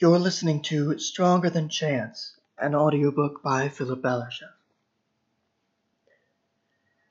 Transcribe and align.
You're 0.00 0.20
listening 0.20 0.62
to 0.62 0.96
Stronger 1.00 1.50
Than 1.50 1.68
Chance, 1.68 2.36
an 2.56 2.76
audiobook 2.76 3.42
by 3.42 3.68
Philip 3.68 4.00
Belashev. 4.00 4.52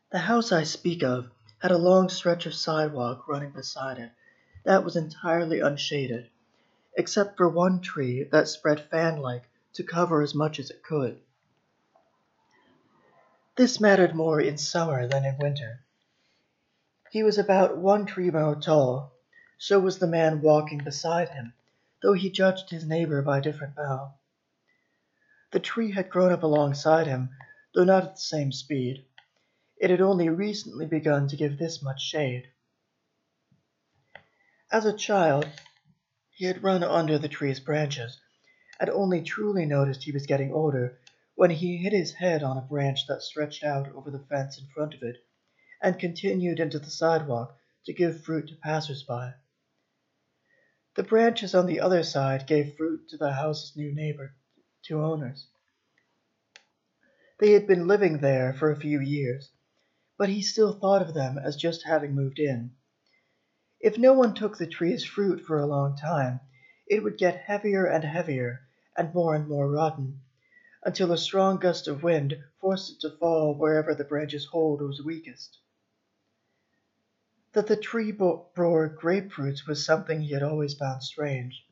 The 0.10 0.20
house 0.20 0.54
I 0.54 0.64
speak 0.64 1.04
of 1.04 1.30
had 1.60 1.72
a 1.72 1.78
long 1.78 2.08
stretch 2.08 2.46
of 2.46 2.54
sidewalk 2.54 3.28
running 3.28 3.52
beside 3.52 3.98
it 3.98 4.12
that 4.64 4.86
was 4.86 4.96
entirely 4.96 5.60
unshaded, 5.60 6.30
except 6.94 7.36
for 7.36 7.50
one 7.50 7.82
tree 7.82 8.24
that 8.32 8.48
spread 8.48 8.80
fan 8.90 9.18
like 9.18 9.50
to 9.74 9.84
cover 9.84 10.22
as 10.22 10.34
much 10.34 10.58
as 10.58 10.70
it 10.70 10.82
could. 10.82 11.20
This 13.58 13.82
mattered 13.82 14.16
more 14.16 14.40
in 14.40 14.58
summer 14.58 15.06
than 15.10 15.26
in 15.26 15.38
winter. 15.40 15.82
He 17.12 17.22
was 17.22 17.38
about 17.38 17.76
one 17.76 18.06
tree 18.06 18.32
more 18.32 18.56
tall, 18.56 19.12
so 19.58 19.78
was 19.78 20.00
the 20.00 20.08
man 20.08 20.40
walking 20.40 20.78
beside 20.78 21.28
him 21.28 21.52
though 22.02 22.14
he 22.14 22.30
judged 22.30 22.70
his 22.70 22.86
neighbor 22.86 23.22
by 23.22 23.40
a 23.40 23.42
different 23.42 23.76
bough. 23.76 24.14
The 25.52 25.60
tree 25.60 25.92
had 25.92 26.10
grown 26.10 26.32
up 26.32 26.44
alongside 26.44 27.08
him, 27.08 27.30
though 27.74 27.86
not 27.86 28.04
at 28.04 28.16
the 28.16 28.22
same 28.22 28.52
speed. 28.52 29.06
It 29.78 29.90
had 29.90 30.02
only 30.02 30.30
recently 30.30 30.86
begun 30.86 31.28
to 31.30 31.36
give 31.38 31.58
this 31.58 31.82
much 31.82 32.02
shade. 32.02 32.52
As 34.72 34.86
a 34.86 34.92
child, 34.94 35.48
he 36.32 36.46
had 36.46 36.62
run 36.62 36.84
under 36.84 37.18
the 37.18 37.30
tree's 37.30 37.60
branches, 37.60 38.20
and 38.80 38.90
only 38.90 39.22
truly 39.24 39.66
noticed 39.66 40.04
he 40.04 40.12
was 40.12 40.26
getting 40.28 40.52
older 40.54 41.00
when 41.36 41.50
he 41.52 41.78
hit 41.78 41.94
his 41.94 42.14
head 42.14 42.44
on 42.44 42.58
a 42.58 42.62
branch 42.62 43.08
that 43.08 43.22
stretched 43.22 43.64
out 43.64 43.88
over 43.96 44.12
the 44.12 44.26
fence 44.30 44.60
in 44.60 44.68
front 44.68 44.94
of 44.94 45.02
it 45.02 45.16
and 45.82 45.98
continued 46.00 46.60
into 46.60 46.80
the 46.80 46.92
sidewalk 46.92 47.58
to 47.86 47.94
give 47.94 48.24
fruit 48.24 48.48
to 48.50 48.56
passers-by. 48.56 49.34
The 50.98 51.04
branches 51.04 51.54
on 51.54 51.68
the 51.68 51.80
other 51.80 52.02
side 52.02 52.48
gave 52.48 52.76
fruit 52.76 53.08
to 53.10 53.18
the 53.18 53.32
house's 53.34 53.78
new 53.78 53.94
neighbor, 53.94 54.34
two 54.82 55.00
owners. 55.00 55.46
They 57.40 57.52
had 57.52 57.68
been 57.68 57.86
living 57.86 58.18
there 58.18 58.52
for 58.52 58.72
a 58.72 58.80
few 58.80 59.00
years, 59.00 59.52
but 60.18 60.28
he 60.30 60.42
still 60.42 60.74
thought 60.74 61.04
of 61.04 61.14
them 61.14 61.38
as 61.38 61.56
just 61.56 61.86
having 61.86 62.16
moved 62.16 62.40
in. 62.40 62.72
If 63.80 64.00
no 64.00 64.14
one 64.14 64.34
took 64.34 64.58
the 64.58 64.66
tree's 64.66 65.06
fruit 65.06 65.42
for 65.46 65.60
a 65.60 65.68
long 65.68 65.96
time, 65.96 66.40
it 66.88 67.04
would 67.04 67.20
get 67.20 67.42
heavier 67.42 67.86
and 67.86 68.04
heavier 68.04 68.62
and 68.98 69.14
more 69.14 69.36
and 69.36 69.48
more 69.48 69.70
rotten, 69.70 70.22
until 70.84 71.12
a 71.12 71.18
strong 71.20 71.58
gust 71.60 71.88
of 71.88 72.02
wind 72.02 72.44
forced 72.60 72.94
it 72.94 73.00
to 73.02 73.16
fall 73.18 73.54
wherever 73.54 73.94
the 73.94 74.04
branch's 74.04 74.46
hold 74.46 74.82
was 74.82 75.04
weakest. 75.04 75.60
That 77.58 77.66
the 77.66 77.76
tree 77.76 78.12
bore 78.12 78.88
grapefruits 79.02 79.66
was 79.66 79.84
something 79.84 80.22
he 80.22 80.32
had 80.36 80.44
always 80.44 80.76
found 80.76 81.02
strange, 81.02 81.66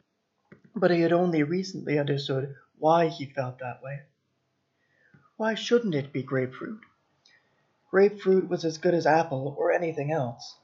but 0.75 0.89
he 0.89 1.02
had 1.02 1.14
only 1.14 1.44
recently 1.44 2.00
understood 2.00 2.55
why 2.80 3.09
he 3.09 3.28
felt 3.28 3.59
that 3.59 3.83
way. 3.83 4.02
Why 5.38 5.53
shouldn't 5.53 5.94
it 5.94 6.11
be 6.11 6.23
grapefruit? 6.23 6.81
Grapefruit 7.91 8.50
was 8.50 8.66
as 8.66 8.80
good 8.80 8.95
as 8.95 9.06
apple 9.06 9.56
or 9.59 9.72
anything 9.72 10.11
else. 10.11 10.58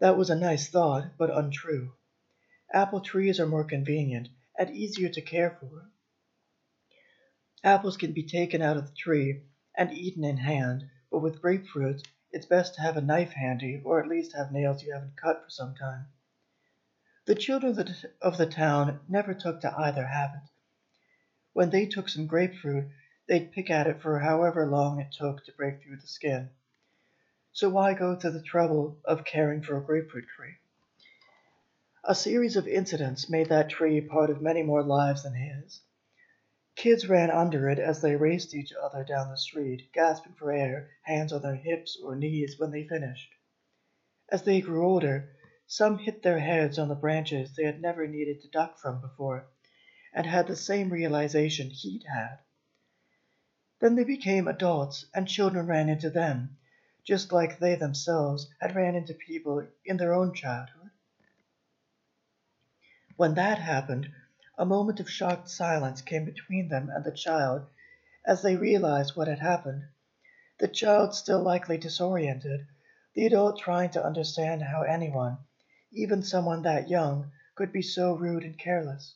That 0.00 0.18
was 0.18 0.28
a 0.28 0.36
nice 0.36 0.68
thought, 0.68 1.16
but 1.16 1.34
untrue. 1.34 1.94
Apple 2.70 3.00
trees 3.00 3.40
are 3.40 3.46
more 3.46 3.64
convenient 3.64 4.28
and 4.58 4.68
easier 4.68 5.08
to 5.08 5.22
care 5.22 5.56
for. 5.58 5.88
Apples 7.64 7.96
can 7.96 8.12
be 8.12 8.22
taken 8.22 8.60
out 8.60 8.76
of 8.76 8.86
the 8.86 8.94
tree 8.96 9.44
and 9.74 9.90
eaten 9.94 10.24
in 10.24 10.36
hand, 10.36 10.90
but 11.10 11.20
with 11.20 11.40
grapefruits 11.40 12.02
it's 12.36 12.44
best 12.44 12.74
to 12.74 12.82
have 12.82 12.98
a 12.98 13.00
knife 13.00 13.32
handy, 13.32 13.80
or 13.82 13.98
at 13.98 14.06
least 14.06 14.36
have 14.36 14.52
nails 14.52 14.82
you 14.82 14.92
haven't 14.92 15.16
cut 15.16 15.42
for 15.42 15.48
some 15.48 15.74
time. 15.74 16.06
The 17.24 17.34
children 17.34 17.78
of 18.20 18.36
the 18.36 18.44
town 18.44 19.00
never 19.08 19.32
took 19.32 19.62
to 19.62 19.74
either 19.74 20.06
habit. 20.06 20.42
When 21.54 21.70
they 21.70 21.86
took 21.86 22.10
some 22.10 22.26
grapefruit, 22.26 22.90
they'd 23.26 23.52
pick 23.52 23.70
at 23.70 23.86
it 23.86 24.02
for 24.02 24.18
however 24.18 24.66
long 24.66 25.00
it 25.00 25.12
took 25.12 25.46
to 25.46 25.52
break 25.52 25.82
through 25.82 25.96
the 25.96 26.06
skin. 26.06 26.50
So 27.52 27.70
why 27.70 27.94
go 27.94 28.14
to 28.14 28.30
the 28.30 28.42
trouble 28.42 28.98
of 29.06 29.24
caring 29.24 29.62
for 29.62 29.78
a 29.78 29.82
grapefruit 29.82 30.26
tree? 30.36 30.56
A 32.04 32.14
series 32.14 32.56
of 32.56 32.68
incidents 32.68 33.30
made 33.30 33.48
that 33.48 33.70
tree 33.70 34.02
part 34.02 34.28
of 34.28 34.42
many 34.42 34.62
more 34.62 34.82
lives 34.82 35.22
than 35.22 35.32
his. 35.32 35.80
Kids 36.76 37.08
ran 37.08 37.30
under 37.30 37.70
it 37.70 37.78
as 37.78 38.02
they 38.02 38.16
raced 38.16 38.54
each 38.54 38.70
other 38.74 39.02
down 39.02 39.30
the 39.30 39.38
street, 39.38 39.90
gasping 39.94 40.34
for 40.34 40.52
air, 40.52 40.90
hands 41.02 41.32
on 41.32 41.40
their 41.40 41.56
hips 41.56 41.98
or 42.04 42.14
knees 42.14 42.58
when 42.58 42.70
they 42.70 42.86
finished. 42.86 43.30
As 44.28 44.42
they 44.42 44.60
grew 44.60 44.86
older, 44.86 45.30
some 45.66 45.96
hit 45.98 46.22
their 46.22 46.38
heads 46.38 46.78
on 46.78 46.88
the 46.88 46.94
branches 46.94 47.56
they 47.56 47.64
had 47.64 47.80
never 47.80 48.06
needed 48.06 48.42
to 48.42 48.48
duck 48.48 48.78
from 48.78 49.00
before, 49.00 49.46
and 50.12 50.26
had 50.26 50.46
the 50.46 50.54
same 50.54 50.90
realization 50.90 51.70
he'd 51.70 52.04
had. 52.04 52.38
Then 53.80 53.94
they 53.94 54.04
became 54.04 54.46
adults, 54.46 55.06
and 55.14 55.26
children 55.26 55.66
ran 55.66 55.88
into 55.88 56.10
them, 56.10 56.58
just 57.04 57.32
like 57.32 57.58
they 57.58 57.74
themselves 57.74 58.48
had 58.60 58.76
ran 58.76 58.94
into 58.94 59.14
people 59.14 59.66
in 59.84 59.96
their 59.96 60.12
own 60.12 60.34
childhood. 60.34 60.90
When 63.16 63.34
that 63.34 63.58
happened, 63.58 64.10
a 64.58 64.64
moment 64.64 64.98
of 65.00 65.10
shocked 65.10 65.50
silence 65.50 66.00
came 66.00 66.24
between 66.24 66.66
them 66.68 66.88
and 66.88 67.04
the 67.04 67.12
child 67.12 67.66
as 68.24 68.40
they 68.40 68.56
realized 68.56 69.14
what 69.14 69.28
had 69.28 69.38
happened. 69.38 69.84
The 70.58 70.66
child 70.66 71.14
still 71.14 71.42
likely 71.42 71.76
disoriented, 71.76 72.66
the 73.14 73.26
adult 73.26 73.58
trying 73.58 73.90
to 73.90 74.02
understand 74.04 74.62
how 74.62 74.80
anyone, 74.80 75.36
even 75.92 76.22
someone 76.22 76.62
that 76.62 76.88
young, 76.88 77.32
could 77.54 77.70
be 77.70 77.82
so 77.82 78.14
rude 78.14 78.44
and 78.44 78.58
careless. 78.58 79.14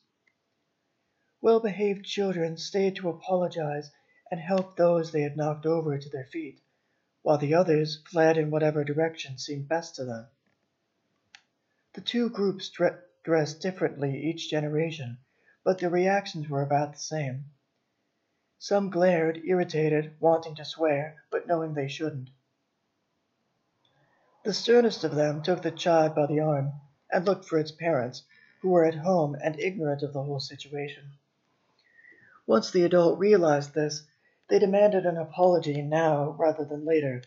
Well 1.40 1.58
behaved 1.58 2.04
children 2.04 2.58
stayed 2.58 2.96
to 2.96 3.08
apologize 3.08 3.90
and 4.30 4.38
help 4.38 4.76
those 4.76 5.10
they 5.10 5.22
had 5.22 5.38
knocked 5.38 5.64
over 5.64 5.96
to 5.96 6.08
their 6.10 6.26
feet, 6.26 6.60
while 7.22 7.38
the 7.38 7.54
others 7.54 8.02
fled 8.10 8.36
in 8.36 8.50
whatever 8.50 8.84
direction 8.84 9.38
seemed 9.38 9.68
best 9.68 9.94
to 9.94 10.04
them. 10.04 10.26
The 11.94 12.02
two 12.02 12.28
groups 12.28 12.70
dressed 13.24 13.60
differently 13.62 14.22
each 14.22 14.50
generation 14.50 15.16
but 15.64 15.78
their 15.78 15.90
reactions 15.90 16.48
were 16.48 16.62
about 16.62 16.92
the 16.92 16.98
same. 16.98 17.44
Some 18.58 18.90
glared, 18.90 19.42
irritated, 19.44 20.14
wanting 20.20 20.54
to 20.56 20.64
swear, 20.64 21.22
but 21.30 21.46
knowing 21.46 21.74
they 21.74 21.88
shouldn't. 21.88 22.30
The 24.42 24.54
sternest 24.54 25.04
of 25.04 25.14
them 25.14 25.42
took 25.42 25.62
the 25.62 25.70
child 25.70 26.14
by 26.14 26.26
the 26.26 26.40
arm 26.40 26.72
and 27.10 27.26
looked 27.26 27.44
for 27.44 27.58
its 27.58 27.72
parents, 27.72 28.22
who 28.62 28.70
were 28.70 28.84
at 28.84 28.94
home 28.94 29.36
and 29.42 29.58
ignorant 29.60 30.02
of 30.02 30.12
the 30.12 30.22
whole 30.22 30.40
situation. 30.40 31.12
Once 32.46 32.70
the 32.70 32.84
adult 32.84 33.18
realized 33.18 33.74
this, 33.74 34.06
they 34.48 34.58
demanded 34.58 35.06
an 35.06 35.16
apology 35.16 35.82
now 35.82 36.30
rather 36.38 36.64
than 36.64 36.84
later, 36.84 37.22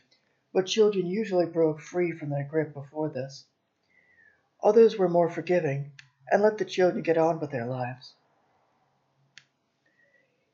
but 0.53 0.65
children 0.65 1.05
usually 1.05 1.45
broke 1.45 1.79
free 1.79 2.11
from 2.11 2.29
their 2.29 2.43
grip 2.43 2.73
before 2.73 3.09
this. 3.09 3.45
Others 4.61 4.97
were 4.97 5.09
more 5.09 5.29
forgiving 5.29 5.91
and 6.31 6.41
let 6.41 6.57
the 6.57 6.65
children 6.65 7.03
get 7.03 7.17
on 7.17 7.39
with 7.39 7.51
their 7.51 7.65
lives. 7.65 8.15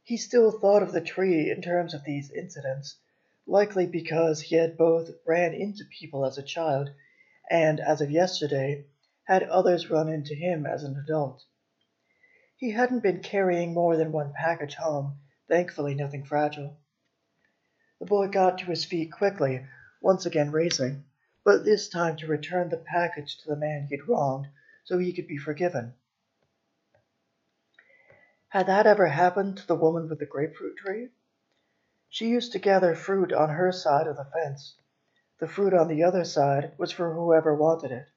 He 0.09 0.17
still 0.17 0.49
thought 0.49 0.81
of 0.81 0.91
the 0.91 1.01
tree 1.01 1.51
in 1.51 1.61
terms 1.61 1.93
of 1.93 2.03
these 2.03 2.31
incidents, 2.31 2.95
likely 3.45 3.85
because 3.85 4.41
he 4.41 4.55
had 4.55 4.75
both 4.75 5.11
ran 5.23 5.53
into 5.53 5.83
people 5.99 6.25
as 6.25 6.35
a 6.35 6.41
child 6.41 6.89
and, 7.47 7.79
as 7.79 8.01
of 8.01 8.09
yesterday, 8.09 8.85
had 9.27 9.43
others 9.43 9.91
run 9.91 10.09
into 10.09 10.33
him 10.33 10.65
as 10.65 10.83
an 10.83 10.97
adult. 10.97 11.43
He 12.57 12.71
hadn't 12.71 13.03
been 13.03 13.21
carrying 13.21 13.71
more 13.75 13.97
than 13.97 14.11
one 14.11 14.33
package 14.33 14.73
home, 14.73 15.19
thankfully 15.47 15.93
nothing 15.93 16.23
fragile. 16.25 16.79
The 17.99 18.07
boy 18.07 18.29
got 18.29 18.57
to 18.57 18.65
his 18.65 18.85
feet 18.85 19.11
quickly, 19.11 19.63
once 20.01 20.25
again 20.25 20.49
racing, 20.49 21.03
but 21.43 21.65
this 21.65 21.87
time 21.87 22.15
to 22.15 22.25
return 22.25 22.69
the 22.69 22.77
package 22.77 23.37
to 23.43 23.47
the 23.47 23.55
man 23.55 23.85
he'd 23.91 24.07
wronged 24.07 24.47
so 24.85 24.97
he 24.97 25.13
could 25.13 25.27
be 25.27 25.37
forgiven. 25.37 25.93
Had 28.49 28.65
that 28.65 28.87
ever 28.87 29.05
happened 29.05 29.57
to 29.57 29.67
the 29.67 29.75
woman 29.75 30.09
with 30.09 30.17
the 30.17 30.25
grapefruit 30.25 30.77
tree? 30.77 31.09
She 32.09 32.29
used 32.29 32.51
to 32.53 32.59
gather 32.59 32.95
fruit 32.95 33.31
on 33.31 33.49
her 33.49 33.71
side 33.71 34.07
of 34.07 34.15
the 34.15 34.25
fence. 34.25 34.75
The 35.39 35.47
fruit 35.47 35.71
on 35.71 35.87
the 35.87 36.01
other 36.01 36.23
side 36.23 36.73
was 36.75 36.91
for 36.91 37.13
whoever 37.13 37.55
wanted 37.55 37.91
it. 37.91 38.07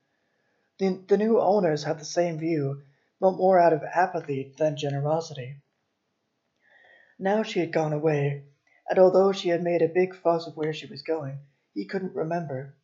The, 0.79 1.05
the 1.07 1.19
new 1.19 1.39
owners 1.39 1.85
had 1.85 1.99
the 1.99 2.07
same 2.07 2.39
view, 2.39 2.81
but 3.21 3.33
more 3.33 3.59
out 3.61 3.75
of 3.75 3.83
apathy 3.83 4.55
than 4.57 4.79
generosity. 4.79 5.61
Now 7.19 7.43
she 7.43 7.61
had 7.61 7.71
gone 7.71 7.93
away, 7.93 8.47
and 8.89 8.99
although 8.99 9.33
she 9.33 9.51
had 9.51 9.63
made 9.63 9.83
a 9.83 9.87
big 9.87 10.15
fuss 10.15 10.47
of 10.47 10.57
where 10.57 10.73
she 10.73 10.87
was 10.87 11.03
going, 11.03 11.41
he 11.75 11.85
couldn't 11.85 12.15
remember. 12.15 12.75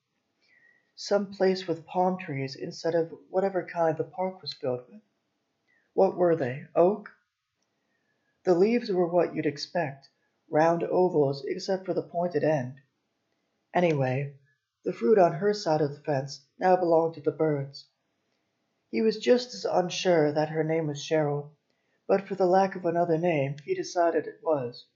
Some 0.97 1.33
place 1.33 1.67
with 1.67 1.87
palm 1.87 2.19
trees 2.19 2.57
instead 2.57 2.95
of 2.95 3.11
whatever 3.31 3.65
kind 3.65 3.97
the 3.97 4.05
park 4.05 4.43
was 4.43 4.53
filled 4.53 4.87
with. 4.91 5.01
What 5.95 6.15
were 6.15 6.37
they? 6.37 6.67
Oak? 6.77 7.09
The 8.49 8.55
leaves 8.55 8.91
were 8.91 9.07
what 9.07 9.35
you'd 9.35 9.45
expect, 9.45 10.09
round 10.49 10.83
ovals 10.83 11.45
except 11.45 11.85
for 11.85 11.93
the 11.93 12.03
pointed 12.03 12.43
end. 12.43 12.81
Anyway, 13.75 14.39
the 14.85 14.93
fruit 14.95 15.19
on 15.19 15.33
her 15.35 15.53
side 15.53 15.83
of 15.83 15.91
the 15.91 16.01
fence 16.01 16.47
now 16.59 16.75
belonged 16.75 17.13
to 17.17 17.21
the 17.21 17.31
birds. 17.31 17.91
He 18.91 19.03
was 19.03 19.19
just 19.19 19.53
as 19.53 19.67
unsure 19.67 20.33
that 20.33 20.49
her 20.49 20.65
name 20.65 20.87
was 20.87 21.05
Cheryl 21.05 21.51
but 22.07 22.27
for 22.27 22.37
the 22.37 22.47
lack 22.47 22.75
of 22.75 22.87
another 22.87 23.19
name 23.19 23.57
he 23.67 23.75
decided 23.75 24.27
it 24.27 24.41
was. 24.43 24.87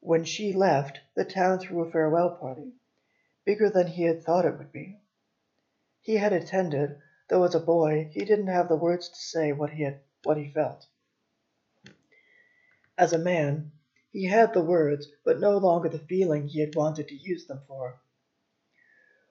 When 0.00 0.24
she 0.24 0.52
left, 0.52 0.98
the 1.14 1.24
town 1.24 1.60
threw 1.60 1.84
a 1.84 1.90
farewell 1.92 2.38
party, 2.40 2.72
bigger 3.44 3.70
than 3.70 3.86
he 3.86 4.02
had 4.02 4.24
thought 4.24 4.46
it 4.46 4.58
would 4.58 4.72
be. 4.72 5.00
He 6.00 6.16
had 6.16 6.32
attended, 6.32 6.98
though 7.28 7.44
as 7.44 7.54
a 7.54 7.60
boy 7.60 8.10
he 8.12 8.24
didn't 8.24 8.48
have 8.48 8.68
the 8.68 8.74
words 8.74 9.08
to 9.08 9.14
say 9.14 9.52
what 9.52 9.70
he 9.70 9.84
had 9.84 10.00
what 10.24 10.36
he 10.36 10.50
felt. 10.52 10.88
As 13.00 13.14
a 13.14 13.18
man, 13.18 13.72
he 14.12 14.26
had 14.26 14.52
the 14.52 14.62
words, 14.62 15.08
but 15.24 15.40
no 15.40 15.56
longer 15.56 15.88
the 15.88 15.98
feeling 16.00 16.46
he 16.46 16.60
had 16.60 16.74
wanted 16.74 17.08
to 17.08 17.14
use 17.14 17.46
them 17.46 17.62
for. 17.66 17.98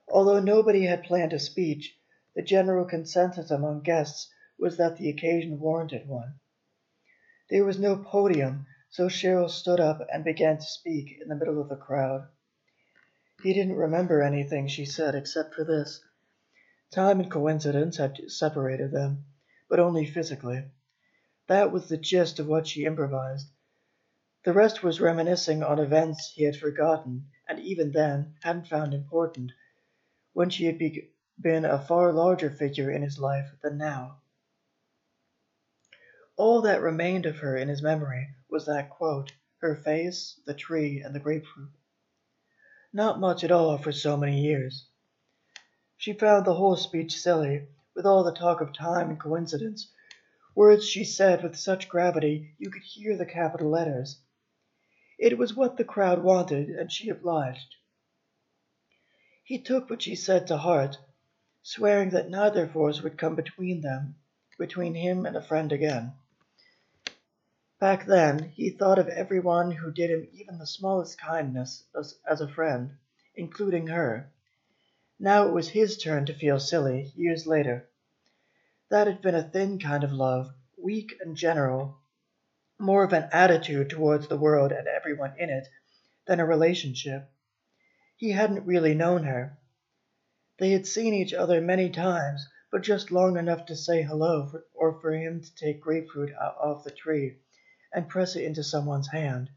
Although 0.07 0.39
nobody 0.39 0.85
had 0.85 1.03
planned 1.03 1.33
a 1.33 1.39
speech, 1.39 1.95
the 2.33 2.41
general 2.41 2.83
consensus 2.85 3.51
among 3.51 3.81
guests 3.81 4.33
was 4.57 4.77
that 4.77 4.97
the 4.97 5.07
occasion 5.07 5.59
warranted 5.59 6.07
one. 6.07 6.39
There 7.51 7.63
was 7.63 7.77
no 7.77 7.97
podium, 7.97 8.65
so 8.89 9.07
Cheryl 9.07 9.51
stood 9.51 9.79
up 9.79 10.01
and 10.11 10.23
began 10.23 10.57
to 10.57 10.63
speak 10.63 11.19
in 11.21 11.29
the 11.29 11.35
middle 11.35 11.61
of 11.61 11.69
the 11.69 11.75
crowd. 11.75 12.27
He 13.43 13.53
didn't 13.53 13.75
remember 13.75 14.23
anything 14.23 14.67
she 14.67 14.85
said 14.85 15.13
except 15.13 15.53
for 15.53 15.63
this. 15.63 16.03
Time 16.89 17.19
and 17.19 17.29
coincidence 17.29 17.97
had 17.97 18.17
separated 18.31 18.89
them, 18.89 19.25
but 19.69 19.79
only 19.79 20.07
physically. 20.07 20.63
That 21.45 21.71
was 21.71 21.87
the 21.87 21.97
gist 21.97 22.39
of 22.39 22.47
what 22.47 22.65
she 22.65 22.85
improvised. 22.85 23.45
The 24.45 24.53
rest 24.53 24.81
was 24.81 25.01
reminiscing 25.01 25.63
on 25.63 25.79
events 25.79 26.31
he 26.33 26.45
had 26.45 26.55
forgotten, 26.55 27.27
and 27.47 27.59
even 27.59 27.91
then 27.91 28.35
hadn't 28.41 28.67
found 28.69 28.93
important, 28.93 29.51
when 30.31 30.49
she 30.49 30.63
had 30.63 30.79
been 31.39 31.65
a 31.65 31.77
far 31.77 32.13
larger 32.13 32.49
figure 32.49 32.89
in 32.89 33.01
his 33.01 33.19
life 33.19 33.51
than 33.61 33.77
now. 33.77 34.21
All 36.37 36.61
that 36.61 36.81
remained 36.81 37.25
of 37.25 37.39
her 37.39 37.57
in 37.57 37.67
his 37.67 37.81
memory 37.81 38.29
was 38.49 38.65
that 38.65 38.89
quote, 38.89 39.33
her 39.57 39.75
face, 39.75 40.39
the 40.45 40.53
tree, 40.53 41.01
and 41.01 41.13
the 41.13 41.19
grapefruit. 41.19 41.73
Not 42.93 43.19
much 43.19 43.43
at 43.43 43.51
all 43.51 43.77
for 43.77 43.91
so 43.91 44.15
many 44.15 44.39
years. 44.41 44.87
She 45.97 46.13
found 46.13 46.45
the 46.45 46.55
whole 46.55 46.77
speech 46.77 47.19
silly, 47.19 47.67
with 47.93 48.05
all 48.05 48.23
the 48.23 48.31
talk 48.33 48.61
of 48.61 48.71
time 48.73 49.09
and 49.09 49.19
coincidence, 49.19 49.91
words 50.55 50.87
she 50.87 51.03
said 51.03 51.43
with 51.43 51.57
such 51.57 51.89
gravity 51.89 52.55
you 52.57 52.71
could 52.71 52.83
hear 52.83 53.17
the 53.17 53.25
capital 53.25 53.69
letters. 53.69 54.21
It 55.19 55.37
was 55.37 55.53
what 55.53 55.75
the 55.75 55.83
crowd 55.83 56.23
wanted, 56.23 56.69
and 56.69 56.89
she 56.89 57.09
obliged. 57.09 57.75
He 59.43 59.59
took 59.59 59.89
what 59.89 60.01
she 60.01 60.15
said 60.15 60.47
to 60.47 60.55
heart, 60.57 60.97
swearing 61.61 62.11
that 62.11 62.29
neither 62.29 62.65
force 62.67 63.01
would 63.01 63.17
come 63.17 63.35
between 63.35 63.81
them, 63.81 64.15
between 64.57 64.95
him 64.95 65.25
and 65.25 65.35
a 65.35 65.41
friend 65.41 65.73
again. 65.73 66.13
Back 67.81 68.05
then 68.05 68.49
he 68.55 68.69
thought 68.69 68.97
of 68.97 69.09
every 69.09 69.41
one 69.41 69.71
who 69.71 69.91
did 69.91 70.09
him 70.09 70.27
even 70.31 70.57
the 70.57 70.65
smallest 70.65 71.19
kindness 71.19 71.83
as, 71.93 72.17
as 72.25 72.39
a 72.39 72.47
friend, 72.47 72.97
including 73.35 73.87
her. 73.87 74.31
Now 75.19 75.47
it 75.47 75.51
was 75.51 75.67
his 75.67 75.97
turn 75.97 76.25
to 76.27 76.33
feel 76.33 76.61
silly, 76.61 77.11
years 77.15 77.45
later. 77.45 77.89
That 78.89 79.07
had 79.07 79.21
been 79.21 79.35
a 79.35 79.43
thin 79.43 79.79
kind 79.79 80.05
of 80.05 80.13
love, 80.13 80.53
weak 80.77 81.13
and 81.19 81.35
general, 81.35 81.98
more 82.79 83.03
of 83.03 83.11
an 83.11 83.27
attitude 83.33 83.89
towards 83.89 84.27
the 84.27 84.37
world 84.37 84.71
and 84.71 84.87
everyone 84.87 85.33
in 85.37 85.49
it 85.49 85.67
than 86.25 86.39
a 86.39 86.45
relationship. 86.45 87.29
He 88.15 88.31
hadn't 88.31 88.65
really 88.65 88.93
known 88.93 89.23
her. 89.23 89.57
They 90.59 90.71
had 90.71 90.87
seen 90.87 91.13
each 91.13 91.33
other 91.33 91.59
many 91.59 91.89
times, 91.89 92.47
but 92.71 92.81
just 92.81 93.11
long 93.11 93.37
enough 93.37 93.65
to 93.65 93.75
say 93.75 94.01
hello 94.01 94.47
for, 94.47 94.65
or 94.73 94.99
for 95.01 95.11
him 95.11 95.41
to 95.41 95.55
take 95.55 95.81
grapefruit 95.81 96.33
off 96.35 96.83
the 96.83 96.91
tree 96.91 97.37
and 97.93 98.07
press 98.07 98.35
it 98.35 98.43
into 98.43 98.63
someone's 98.63 99.09
hand. 99.09 99.49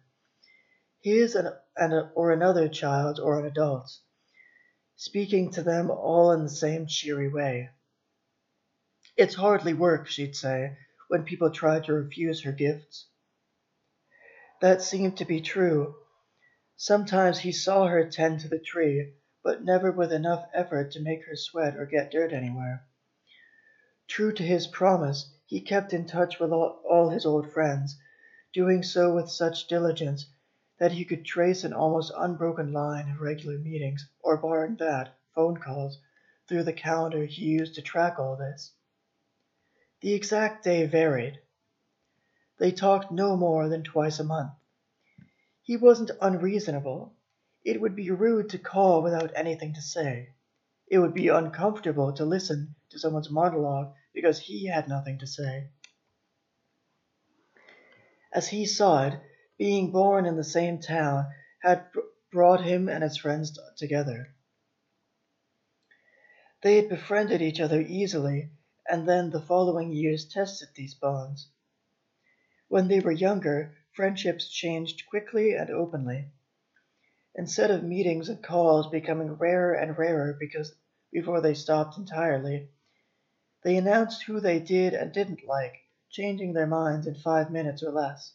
His 1.01 1.35
and, 1.35 1.49
and 1.77 2.11
or 2.15 2.33
another 2.33 2.69
child 2.69 3.21
or 3.21 3.39
an 3.39 3.47
adult, 3.47 3.91
speaking 4.97 5.51
to 5.53 5.63
them 5.63 5.91
all 5.91 6.33
in 6.33 6.43
the 6.43 6.49
same 6.49 6.87
cheery 6.87 7.29
way. 7.29 7.71
It's 9.17 9.35
hardly 9.35 9.75
work, 9.75 10.07
she'd 10.09 10.35
say, 10.35 10.77
when 11.09 11.25
people 11.25 11.51
tried 11.51 11.85
to 11.85 11.93
refuse 11.93 12.43
her 12.43 12.53
gifts. 12.53 13.09
That 14.62 14.81
seemed 14.81 15.17
to 15.17 15.25
be 15.25 15.41
true. 15.41 15.97
Sometimes 16.76 17.41
he 17.41 17.50
saw 17.50 17.88
her 17.88 18.09
tend 18.09 18.38
to 18.41 18.49
the 18.49 18.61
tree, 18.61 19.14
but 19.43 19.64
never 19.64 19.91
with 19.91 20.12
enough 20.12 20.49
effort 20.55 20.93
to 20.93 21.03
make 21.03 21.26
her 21.26 21.35
sweat 21.35 21.76
or 21.76 21.85
get 21.85 22.12
dirt 22.12 22.32
anywhere. 22.32 22.85
True 24.06 24.32
to 24.35 24.43
his 24.44 24.69
promise, 24.69 25.35
he 25.47 25.61
kept 25.61 25.93
in 25.93 26.06
touch 26.06 26.38
with 26.38 26.53
all, 26.53 27.11
his 27.11 27.26
old 27.26 27.53
friends 27.53 27.99
doing 28.53 28.85
so 28.85 29.12
with 29.12 29.29
such 29.29 29.67
diligence 29.67 30.26
that 30.79 30.93
he 30.93 31.05
could 31.05 31.25
trace 31.25 31.65
an 31.65 31.73
almost 31.73 32.12
unbroken 32.17 32.73
line 32.73 33.11
of 33.11 33.20
regular 33.20 33.58
meetings, 33.58 34.08
or 34.20 34.37
barring 34.37 34.76
that, 34.76 35.17
phone 35.35 35.56
calls, 35.56 35.99
through 36.49 36.62
the 36.62 36.73
calendar 36.73 37.25
he 37.25 37.47
used 37.47 37.75
to 37.75 37.82
track 37.82 38.20
all 38.20 38.37
this. 38.37 38.70
The 40.03 40.15
exact 40.15 40.62
day 40.62 40.87
varied. 40.87 41.41
They 42.62 42.70
talked 42.70 43.11
no 43.11 43.37
more 43.37 43.69
than 43.69 43.82
twice 43.82 44.20
a 44.20 44.23
month. 44.23 44.53
He 45.62 45.76
wasn't 45.76 46.12
unreasonable. 46.20 47.12
It 47.64 47.81
would 47.81 47.97
be 47.97 48.12
rude 48.12 48.50
to 48.50 48.59
call 48.61 49.03
without 49.03 49.32
anything 49.35 49.75
to 49.75 49.82
say. 49.82 50.35
It 50.87 51.00
would 51.00 51.12
be 51.12 51.26
uncomfortable 51.26 52.12
to 52.12 52.25
listen 52.25 52.76
to 52.91 53.00
someone's 53.00 53.31
monologue 53.31 53.94
because 54.14 54.38
he 54.38 54.67
had 54.67 54.87
nothing 54.87 55.19
to 55.19 55.26
say. 55.26 55.70
As 58.32 58.47
he 58.47 58.65
saw 58.65 59.08
it, 59.08 59.19
being 59.58 59.91
born 59.91 60.25
in 60.25 60.37
the 60.37 60.44
same 60.44 60.79
town 60.79 61.35
had 61.62 61.87
brought 62.31 62.62
him 62.62 62.88
and 62.88 63.03
his 63.03 63.17
friends 63.17 63.58
together. 63.76 64.37
They 66.62 66.76
had 66.76 66.88
befriended 66.88 67.43
each 67.43 67.58
other 67.58 67.81
easily, 67.81 68.53
and 68.88 69.08
then 69.08 69.31
the 69.31 69.43
following 69.43 69.93
years 69.93 70.29
tested 70.29 70.69
these 70.76 70.94
bonds. 70.94 71.49
When 72.73 72.89
they 72.89 73.01
were 73.01 73.13
younger, 73.13 73.77
friendships 73.93 74.49
changed 74.49 75.07
quickly 75.11 75.53
and 75.53 75.69
openly. 75.69 76.33
Instead 77.35 77.71
of 77.71 77.85
meetings 77.85 78.31
and 78.31 78.43
calls 78.43 78.89
becoming 78.89 79.35
rarer 79.35 79.75
and 79.75 79.99
rarer 79.99 80.35
because 80.41 80.75
before 81.13 81.43
they 81.43 81.53
stopped 81.53 81.99
entirely, 81.99 82.71
they 83.63 83.77
announced 83.77 84.23
who 84.23 84.41
they 84.41 84.59
did 84.59 84.94
and 84.94 85.13
didn't 85.13 85.44
like 85.46 85.82
changing 86.08 86.55
their 86.55 86.67
minds 86.67 87.06
in 87.06 87.15
five 87.15 87.51
minutes 87.51 87.82
or 87.82 87.93
less. 87.93 88.32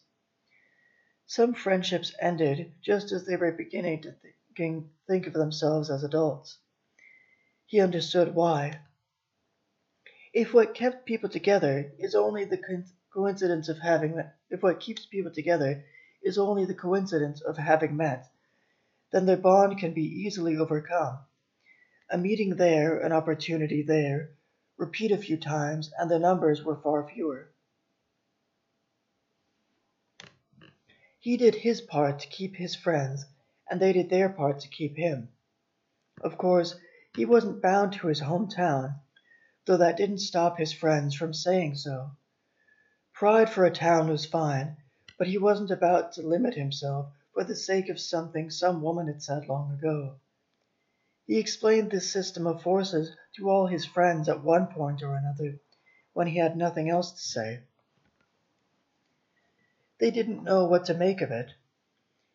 Some 1.26 1.52
friendships 1.52 2.14
ended 2.20 2.74
just 2.80 3.10
as 3.10 3.26
they 3.26 3.34
were 3.34 3.50
beginning 3.50 4.02
to 4.02 4.14
think 5.08 5.26
of 5.26 5.32
themselves 5.32 5.90
as 5.90 6.04
adults. 6.04 6.58
He 7.66 7.80
understood 7.80 8.36
why. 8.36 8.82
If 10.32 10.54
what 10.54 10.76
kept 10.76 11.06
people 11.06 11.28
together 11.28 11.90
is 11.98 12.14
only 12.14 12.44
the 12.44 12.84
coincidence 13.10 13.68
of 13.68 13.78
having 13.78 14.22
if 14.50 14.62
what 14.62 14.80
keeps 14.80 15.06
people 15.06 15.30
together 15.30 15.84
is 16.22 16.38
only 16.38 16.64
the 16.64 16.74
coincidence 16.74 17.40
of 17.40 17.56
having 17.56 17.96
met, 17.96 18.28
then 19.10 19.26
their 19.26 19.36
bond 19.36 19.78
can 19.78 19.92
be 19.92 20.02
easily 20.02 20.56
overcome. 20.56 21.18
A 22.10 22.18
meeting 22.18 22.56
there, 22.56 22.98
an 22.98 23.12
opportunity 23.12 23.82
there, 23.82 24.30
repeat 24.76 25.12
a 25.12 25.18
few 25.18 25.36
times, 25.36 25.90
and 25.98 26.10
the 26.10 26.18
numbers 26.18 26.64
were 26.64 26.76
far 26.76 27.08
fewer. 27.08 27.50
He 31.20 31.36
did 31.36 31.56
his 31.56 31.80
part 31.80 32.20
to 32.20 32.28
keep 32.28 32.56
his 32.56 32.74
friends, 32.74 33.26
and 33.70 33.80
they 33.80 33.92
did 33.92 34.08
their 34.08 34.28
part 34.28 34.60
to 34.60 34.68
keep 34.68 34.96
him. 34.96 35.28
Of 36.22 36.38
course, 36.38 36.74
he 37.14 37.24
wasn't 37.24 37.60
bound 37.60 37.92
to 37.94 38.06
his 38.06 38.22
hometown, 38.22 39.00
though 39.66 39.76
that 39.76 39.96
didn't 39.96 40.18
stop 40.18 40.58
his 40.58 40.72
friends 40.72 41.14
from 41.14 41.34
saying 41.34 41.74
so. 41.74 42.12
Pride 43.18 43.50
for 43.50 43.64
a 43.64 43.70
town 43.72 44.08
was 44.08 44.26
fine, 44.26 44.76
but 45.18 45.26
he 45.26 45.38
wasn't 45.38 45.72
about 45.72 46.12
to 46.12 46.22
limit 46.22 46.54
himself 46.54 47.10
for 47.34 47.42
the 47.42 47.56
sake 47.56 47.88
of 47.88 47.98
something 47.98 48.48
some 48.48 48.80
woman 48.80 49.08
had 49.08 49.20
said 49.20 49.48
long 49.48 49.72
ago. 49.72 50.20
He 51.26 51.36
explained 51.36 51.90
this 51.90 52.08
system 52.08 52.46
of 52.46 52.62
forces 52.62 53.16
to 53.34 53.50
all 53.50 53.66
his 53.66 53.84
friends 53.84 54.28
at 54.28 54.44
one 54.44 54.68
point 54.68 55.02
or 55.02 55.16
another, 55.16 55.58
when 56.12 56.28
he 56.28 56.38
had 56.38 56.56
nothing 56.56 56.88
else 56.88 57.10
to 57.10 57.18
say. 57.18 57.60
They 59.98 60.12
didn't 60.12 60.44
know 60.44 60.66
what 60.66 60.84
to 60.84 60.94
make 60.94 61.20
of 61.20 61.32
it. 61.32 61.50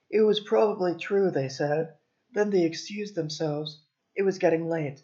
It 0.09 0.23
was 0.23 0.41
probably 0.41 0.97
true, 0.97 1.31
they 1.31 1.47
said. 1.47 1.93
Then 2.33 2.49
they 2.49 2.65
excused 2.65 3.15
themselves. 3.15 3.79
It 4.17 4.23
was 4.23 4.37
getting 4.37 4.67
late. 4.67 5.01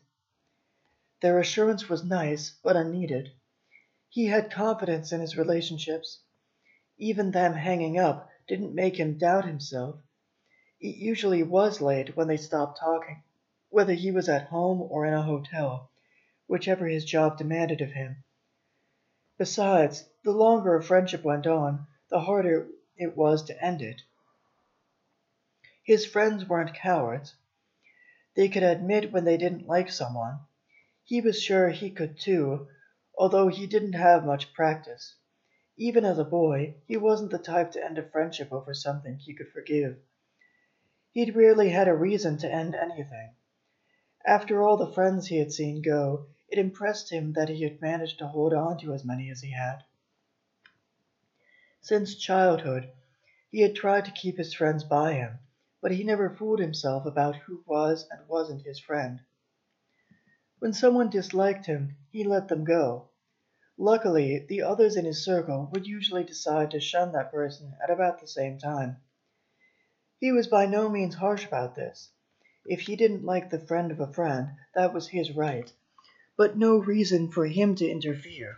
Their 1.22 1.40
assurance 1.40 1.88
was 1.88 2.04
nice, 2.04 2.50
but 2.62 2.76
unneeded. 2.76 3.32
He 4.12 4.26
had 4.26 4.50
confidence 4.52 5.12
in 5.12 5.22
his 5.22 5.38
relationships. 5.38 6.22
Even 6.98 7.30
them 7.30 7.54
hanging 7.54 8.00
up 8.00 8.28
didn't 8.48 8.74
make 8.74 8.98
him 8.98 9.20
doubt 9.20 9.46
himself. 9.46 10.02
It 10.82 10.96
usually 10.96 11.44
was 11.44 11.80
late 11.80 12.18
when 12.18 12.28
they 12.28 12.38
stopped 12.38 12.80
talking, 12.80 13.22
whether 13.70 13.94
he 13.94 14.10
was 14.10 14.28
at 14.28 14.48
home 14.48 14.82
or 14.82 15.06
in 15.06 15.14
a 15.14 15.22
hotel, 15.22 15.92
whichever 16.48 16.88
his 16.88 17.06
job 17.06 17.38
demanded 17.38 17.82
of 17.82 17.92
him. 17.92 18.24
Besides, 19.38 20.10
the 20.24 20.32
longer 20.32 20.76
a 20.76 20.82
friendship 20.84 21.24
went 21.24 21.46
on, 21.46 21.86
the 22.10 22.22
harder 22.22 22.68
it 22.98 23.16
was 23.16 23.44
to 23.44 23.64
end 23.64 23.84
it. 23.84 24.02
His 25.84 26.08
friends 26.08 26.50
weren't 26.50 26.74
cowards. 26.74 27.36
They 28.36 28.50
could 28.50 28.64
admit 28.64 29.12
when 29.12 29.26
they 29.26 29.38
didn't 29.38 29.68
like 29.68 29.92
someone. 29.92 30.40
He 31.04 31.22
was 31.22 31.40
sure 31.40 31.70
he 31.70 31.92
could 31.92 32.20
too, 32.20 32.68
although 33.20 33.50
he 33.50 33.68
didn't 33.68 33.94
have 33.94 34.26
much 34.26 34.54
practice. 34.54 35.16
Even 35.76 36.06
as 36.06 36.18
a 36.18 36.24
boy, 36.24 36.74
he 36.88 36.96
wasn't 36.96 37.30
the 37.30 37.38
type 37.38 37.70
to 37.70 37.84
end 37.84 37.98
a 37.98 38.10
friendship 38.10 38.50
over 38.50 38.74
something 38.74 39.18
he 39.18 39.36
could 39.36 39.50
forgive. 39.50 39.98
He'd 41.12 41.36
rarely 41.36 41.68
had 41.68 41.90
a 41.90 41.94
reason 41.94 42.38
to 42.38 42.50
end 42.50 42.76
anything. 42.76 43.36
After 44.26 44.64
all 44.64 44.78
the 44.78 44.94
friends 44.94 45.28
he 45.28 45.38
had 45.38 45.52
seen 45.52 45.82
go, 45.82 46.28
it 46.48 46.58
impressed 46.58 47.12
him 47.12 47.34
that 47.34 47.50
he 47.50 47.62
had 47.64 47.82
managed 47.82 48.20
to 48.20 48.28
hold 48.28 48.54
on 48.54 48.78
to 48.80 48.94
as 48.94 49.04
many 49.04 49.30
as 49.30 49.42
he 49.42 49.52
had. 49.52 49.84
Since 51.82 52.16
childhood, 52.16 52.90
he 53.52 53.60
had 53.60 53.76
tried 53.76 54.06
to 54.06 54.12
keep 54.12 54.38
his 54.38 54.54
friends 54.54 54.86
by 54.86 55.14
him, 55.14 55.40
but 55.82 55.92
he 55.92 56.06
never 56.06 56.30
fooled 56.30 56.60
himself 56.60 57.06
about 57.06 57.36
who 57.36 57.64
was 57.66 58.08
and 58.10 58.26
wasn't 58.30 58.62
his 58.62 58.80
friend. 58.80 59.20
When 60.60 60.74
someone 60.74 61.10
disliked 61.10 61.66
him, 61.66 61.96
he 62.12 62.26
let 62.26 62.50
them 62.50 62.66
go. 62.66 63.08
Luckily, 63.78 64.46
the 64.50 64.64
others 64.64 64.98
in 64.98 65.06
his 65.06 65.24
circle 65.24 65.70
would 65.72 65.88
usually 65.88 66.26
decide 66.26 66.72
to 66.72 66.82
shun 66.82 67.14
that 67.14 67.32
person 67.32 67.74
at 67.82 67.90
about 67.90 68.20
the 68.20 68.28
same 68.28 68.58
time. 68.58 68.98
He 70.20 70.34
was 70.34 70.48
by 70.48 70.66
no 70.66 70.90
means 70.90 71.16
harsh 71.16 71.46
about 71.46 71.76
this. 71.76 72.10
If 72.66 72.82
he 72.82 72.98
didn't 72.98 73.24
like 73.24 73.50
the 73.50 73.60
friend 73.60 73.90
of 73.90 74.02
a 74.02 74.12
friend, 74.12 74.50
that 74.76 74.94
was 74.94 75.08
his 75.08 75.32
right, 75.32 75.72
but 76.36 76.58
no 76.58 76.76
reason 76.76 77.32
for 77.32 77.46
him 77.46 77.76
to 77.76 77.90
interfere. 77.90 78.58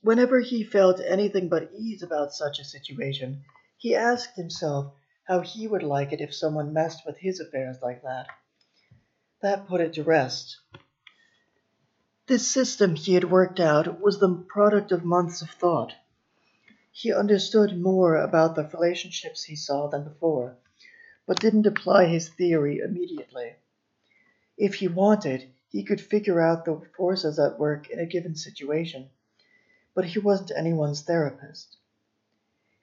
Whenever 0.00 0.40
he 0.40 0.64
felt 0.64 0.98
anything 0.98 1.48
but 1.48 1.70
ease 1.72 2.02
about 2.02 2.34
such 2.34 2.58
a 2.58 2.64
situation, 2.64 3.44
he 3.76 3.94
asked 3.94 4.34
himself 4.34 4.92
how 5.28 5.42
he 5.42 5.68
would 5.68 5.84
like 5.84 6.12
it 6.12 6.20
if 6.20 6.34
someone 6.34 6.72
messed 6.72 7.06
with 7.06 7.18
his 7.18 7.38
affairs 7.38 7.80
like 7.80 8.02
that. 8.02 8.26
That 9.42 9.66
put 9.66 9.80
it 9.80 9.94
to 9.94 10.04
rest. 10.04 10.58
This 12.28 12.46
system 12.48 12.94
he 12.94 13.14
had 13.14 13.28
worked 13.28 13.58
out 13.58 14.00
was 14.00 14.20
the 14.20 14.44
product 14.48 14.92
of 14.92 15.04
months 15.04 15.42
of 15.42 15.50
thought. 15.50 15.94
He 16.92 17.12
understood 17.12 17.76
more 17.76 18.14
about 18.14 18.54
the 18.54 18.70
relationships 18.72 19.42
he 19.42 19.56
saw 19.56 19.88
than 19.88 20.04
before, 20.04 20.58
but 21.26 21.40
didn't 21.40 21.66
apply 21.66 22.04
his 22.06 22.28
theory 22.28 22.78
immediately. 22.78 23.56
If 24.56 24.76
he 24.76 24.86
wanted, 24.86 25.50
he 25.70 25.82
could 25.82 26.00
figure 26.00 26.40
out 26.40 26.64
the 26.64 26.80
forces 26.96 27.40
at 27.40 27.58
work 27.58 27.90
in 27.90 27.98
a 27.98 28.06
given 28.06 28.36
situation, 28.36 29.10
but 29.92 30.04
he 30.04 30.20
wasn't 30.20 30.52
anyone's 30.54 31.02
therapist. 31.02 31.78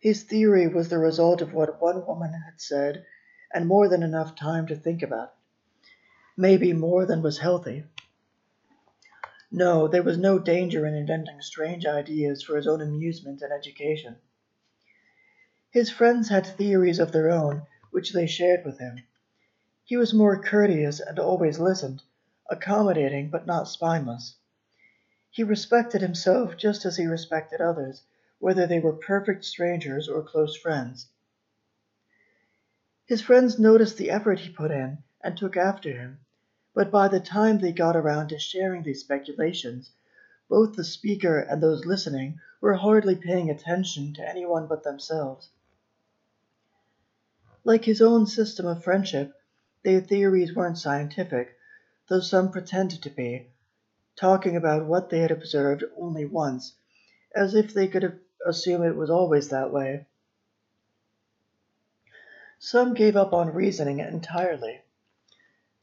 His 0.02 0.24
theory 0.24 0.68
was 0.68 0.90
the 0.90 1.00
result 1.00 1.42
of 1.42 1.54
what 1.54 1.82
one 1.82 2.06
woman 2.06 2.34
had 2.34 2.60
said 2.60 3.06
and 3.54 3.66
more 3.66 3.88
than 3.88 4.04
enough 4.04 4.36
time 4.36 4.68
to 4.68 4.76
think 4.76 5.02
about 5.02 5.39
maybe 6.40 6.72
more 6.72 7.06
than 7.06 7.22
was 7.22 7.38
healthy. 7.38 7.84
No, 9.52 9.90
there 9.90 10.04
was 10.04 10.18
no 10.18 10.40
danger 10.40 10.86
in 10.86 10.94
inventing 10.94 11.42
strange 11.42 11.86
ideas 11.86 12.42
for 12.42 12.56
his 12.56 12.66
own 12.66 12.80
amusement 12.80 13.42
and 13.42 13.52
education. 13.52 14.16
His 15.72 15.92
friends 15.92 16.30
had 16.30 16.46
theories 16.46 16.98
of 16.98 17.12
their 17.12 17.30
own, 17.30 17.64
which 17.92 18.14
they 18.14 18.26
shared 18.26 18.64
with 18.64 18.80
him. 18.80 19.04
He 19.84 19.98
was 19.98 20.14
more 20.14 20.42
courteous 20.42 21.02
and 21.02 21.20
always 21.20 21.60
listened, 21.60 22.04
accommodating 22.50 23.30
but 23.30 23.46
not 23.46 23.68
spineless. 23.68 24.38
He 25.30 25.44
respected 25.44 26.02
himself 26.02 26.56
just 26.56 26.86
as 26.86 26.96
he 26.96 27.06
respected 27.06 27.60
others, 27.60 28.04
whether 28.38 28.66
they 28.66 28.80
were 28.80 28.94
perfect 28.94 29.44
strangers 29.44 30.08
or 30.08 30.24
close 30.24 30.56
friends. 30.56 31.08
His 33.08 33.22
friends 33.22 33.60
noticed 33.60 33.98
the 33.98 34.10
effort 34.10 34.40
he 34.40 34.50
put 34.50 34.72
in 34.72 35.00
and 35.22 35.38
took 35.38 35.58
after 35.58 35.92
him, 35.92 36.20
but 36.80 36.92
by 36.92 37.10
the 37.10 37.20
time 37.20 37.60
they 37.60 37.74
got 37.74 37.98
around 37.98 38.30
to 38.30 38.40
sharing 38.40 38.84
these 38.84 39.02
speculations, 39.02 39.92
both 40.48 40.78
the 40.78 40.84
speaker 40.86 41.38
and 41.38 41.62
those 41.62 41.86
listening 41.86 42.40
were 42.62 42.76
hardly 42.76 43.18
paying 43.18 43.50
attention 43.50 44.14
to 44.14 44.26
anyone 44.26 44.66
but 44.66 44.82
themselves. 44.82 45.50
Like 47.66 47.84
his 47.84 48.02
own 48.02 48.28
system 48.28 48.66
of 48.66 48.82
friendship, 48.82 49.34
their 49.84 50.00
theories 50.00 50.56
weren't 50.56 50.78
scientific, 50.78 51.50
though 52.08 52.22
some 52.22 52.50
pretended 52.50 53.02
to 53.02 53.10
be, 53.10 53.52
talking 54.16 54.56
about 54.56 54.86
what 54.86 55.10
they 55.10 55.20
had 55.20 55.32
observed 55.32 55.84
only 55.98 56.24
once, 56.24 56.76
as 57.36 57.56
if 57.56 57.74
they 57.74 57.90
could 57.90 58.22
assume 58.48 58.84
it 58.84 58.96
was 58.96 59.10
always 59.10 59.50
that 59.50 59.74
way. 59.74 60.08
Some 62.58 62.94
gave 62.94 63.18
up 63.18 63.34
on 63.34 63.54
reasoning 63.54 64.00
entirely. 64.00 64.82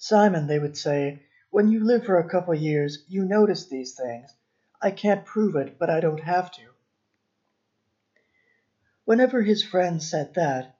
Simon, 0.09 0.47
they 0.47 0.61
would 0.61 0.77
say, 0.77 1.21
when 1.51 1.69
you 1.69 1.83
live 1.83 2.05
for 2.05 2.17
a 2.17 2.29
couple 2.29 2.55
years, 2.55 3.03
you 3.09 3.25
notice 3.25 3.67
these 3.67 3.93
things. 3.97 4.33
I 4.81 4.93
can't 4.93 5.25
prove 5.27 5.57
it, 5.57 5.81
but 5.81 5.91
I 5.91 5.99
don't 5.99 6.21
have 6.23 6.53
to. 6.53 6.63
Whenever 9.05 9.43
his 9.43 9.65
friends 9.65 10.09
said 10.09 10.35
that, 10.35 10.77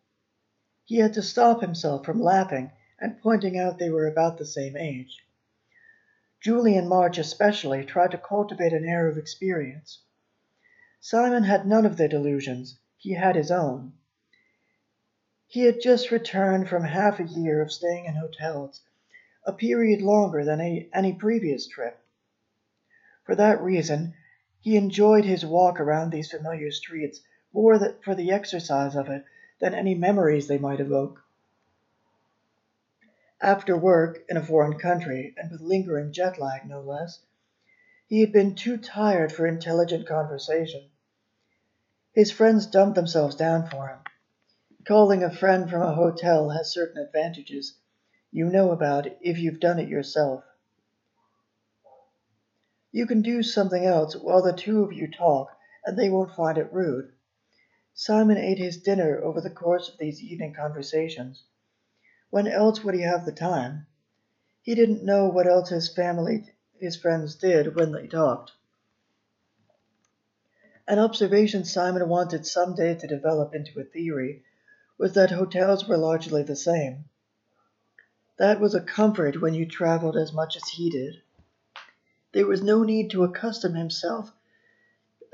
he 0.85 0.99
had 0.99 1.13
to 1.15 1.23
stop 1.23 1.61
himself 1.61 2.07
from 2.07 2.23
laughing 2.23 2.71
and 3.01 3.21
pointing 3.21 3.59
out 3.59 3.81
they 3.81 3.91
were 3.91 4.07
about 4.07 4.39
the 4.39 4.47
same 4.47 4.77
age. 4.77 5.19
Julian 6.41 6.87
March 6.87 7.19
especially 7.19 7.85
tried 7.85 8.13
to 8.13 8.19
cultivate 8.19 8.73
an 8.73 8.85
air 8.85 9.09
of 9.09 9.19
experience. 9.19 10.03
Simon 11.01 11.43
had 11.43 11.67
none 11.67 11.85
of 11.85 11.97
their 11.97 12.07
delusions, 12.07 12.79
he 12.97 13.15
had 13.15 13.35
his 13.35 13.51
own. 13.51 13.93
He 15.49 15.63
had 15.63 15.81
just 15.81 16.13
returned 16.13 16.69
from 16.69 16.85
half 16.85 17.19
a 17.19 17.25
year 17.25 17.61
of 17.61 17.73
staying 17.73 18.05
in 18.05 18.15
hotels 18.15 18.83
a 19.47 19.53
period 19.53 20.03
longer 20.03 20.45
than 20.45 20.61
any, 20.61 20.91
any 20.93 21.13
previous 21.13 21.69
trip. 21.69 21.99
For 23.25 23.37
that 23.37 23.63
reason, 23.63 24.15
he 24.61 24.77
enjoyed 24.77 25.25
his 25.25 25.47
walk 25.47 25.79
around 25.79 26.11
these 26.11 26.31
familiar 26.31 26.73
streets 26.73 27.21
more 27.53 27.79
for 28.05 28.15
the 28.15 28.33
exercise 28.33 28.97
of 28.97 29.09
it 29.09 29.25
than 29.61 29.73
any 29.73 29.95
memories 29.95 30.49
they 30.49 30.59
might 30.59 30.81
evoke. 30.81 31.23
After 33.41 33.77
work 33.77 34.25
in 34.29 34.37
a 34.37 34.43
foreign 34.43 34.79
country, 34.79 35.35
and 35.37 35.51
with 35.51 35.61
lingering 35.61 36.13
jet 36.13 36.39
lag 36.39 36.67
no 36.67 36.81
less, 36.81 37.21
he 38.09 38.21
had 38.21 38.33
been 38.33 38.55
too 38.55 38.77
tired 38.77 39.31
for 39.31 39.47
intelligent 39.47 40.09
conversation. 40.09 40.91
His 42.13 42.33
friends 42.33 42.67
dumped 42.67 42.97
themselves 42.97 43.37
down 43.37 43.69
for 43.69 43.89
him. 43.89 43.99
Calling 44.85 45.23
a 45.23 45.31
friend 45.31 45.71
from 45.71 45.83
a 45.83 45.95
hotel 45.95 46.51
has 46.51 46.73
certain 46.73 47.01
advantages 47.01 47.75
you 48.37 48.51
know 48.51 48.71
about 48.71 49.07
if 49.23 49.39
you've 49.39 49.59
done 49.59 49.79
it 49.79 49.89
yourself. 49.89 50.45
You 52.93 53.07
can 53.07 53.23
do 53.23 53.43
something 53.43 53.83
else 53.83 54.15
while 54.15 54.43
the 54.43 54.53
two 54.53 54.83
of 54.83 54.93
you 54.93 55.11
talk, 55.11 55.57
and 55.87 55.97
they 55.97 56.11
won't 56.11 56.35
find 56.35 56.59
it 56.59 56.71
rude. 56.71 57.13
Simon 57.95 58.37
ate 58.37 58.59
his 58.59 58.77
dinner 58.77 59.23
over 59.23 59.41
the 59.41 59.49
course 59.49 59.89
of 59.89 59.97
these 59.97 60.23
evening 60.23 60.53
conversations. 60.53 61.45
When 62.29 62.47
else 62.47 62.85
would 62.85 62.95
he 62.95 63.01
have 63.05 63.25
the 63.25 63.33
time? 63.33 63.87
He 64.61 64.75
didn't 64.75 65.03
know 65.03 65.31
what 65.31 65.47
else 65.47 65.71
his 65.71 65.89
family, 65.89 66.53
his 66.79 66.95
friends 66.95 67.37
did 67.37 67.75
when 67.75 67.93
they 67.93 68.07
talked. 68.07 68.53
An 70.87 70.99
observation 70.99 71.65
Simon 71.65 72.07
wanted 72.07 72.47
some 72.47 72.75
day 72.75 72.97
to 72.97 73.07
develop 73.07 73.55
into 73.55 73.81
a 73.81 73.85
theory 73.85 74.45
was 74.99 75.15
that 75.15 75.31
hotels 75.31 75.89
were 75.89 75.97
largely 75.97 76.43
the 76.43 76.55
same. 76.55 77.07
That 78.39 78.61
was 78.61 78.75
a 78.75 78.81
comfort 78.81 79.41
when 79.41 79.55
you 79.55 79.67
traveled 79.67 80.17
as 80.17 80.33
much 80.33 80.57
as 80.57 80.69
he 80.69 80.91
did. 80.91 81.23
There 82.33 82.47
was 82.47 82.63
no 82.63 82.83
need 82.83 83.11
to 83.13 83.25
accustom 83.25 83.75
himself 83.75 84.31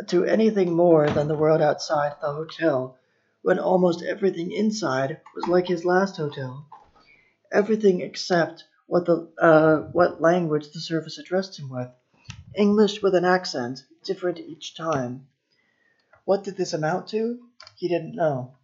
to 0.06 0.24
anything 0.24 0.74
more 0.74 1.10
than 1.10 1.26
the 1.26 1.36
world 1.36 1.60
outside 1.60 2.14
the 2.20 2.32
hotel, 2.32 2.96
when 3.42 3.58
almost 3.58 4.02
everything 4.02 4.52
inside 4.52 5.20
was 5.34 5.48
like 5.48 5.66
his 5.66 5.84
last 5.84 6.16
hotel. 6.16 6.64
Everything 7.50 8.00
except 8.00 8.64
what 8.86 9.06
the 9.06 9.28
uh, 9.38 9.78
what 9.92 10.20
language 10.20 10.70
the 10.70 10.80
service 10.80 11.18
addressed 11.18 11.58
him 11.58 11.70
with. 11.70 11.88
English 12.54 13.02
with 13.02 13.14
an 13.14 13.24
accent, 13.24 13.84
different 14.04 14.38
each 14.38 14.76
time. 14.76 15.26
What 16.24 16.44
did 16.44 16.56
this 16.56 16.72
amount 16.72 17.08
to? 17.08 17.40
He 17.76 17.88
didn't 17.88 18.14
know. 18.14 18.54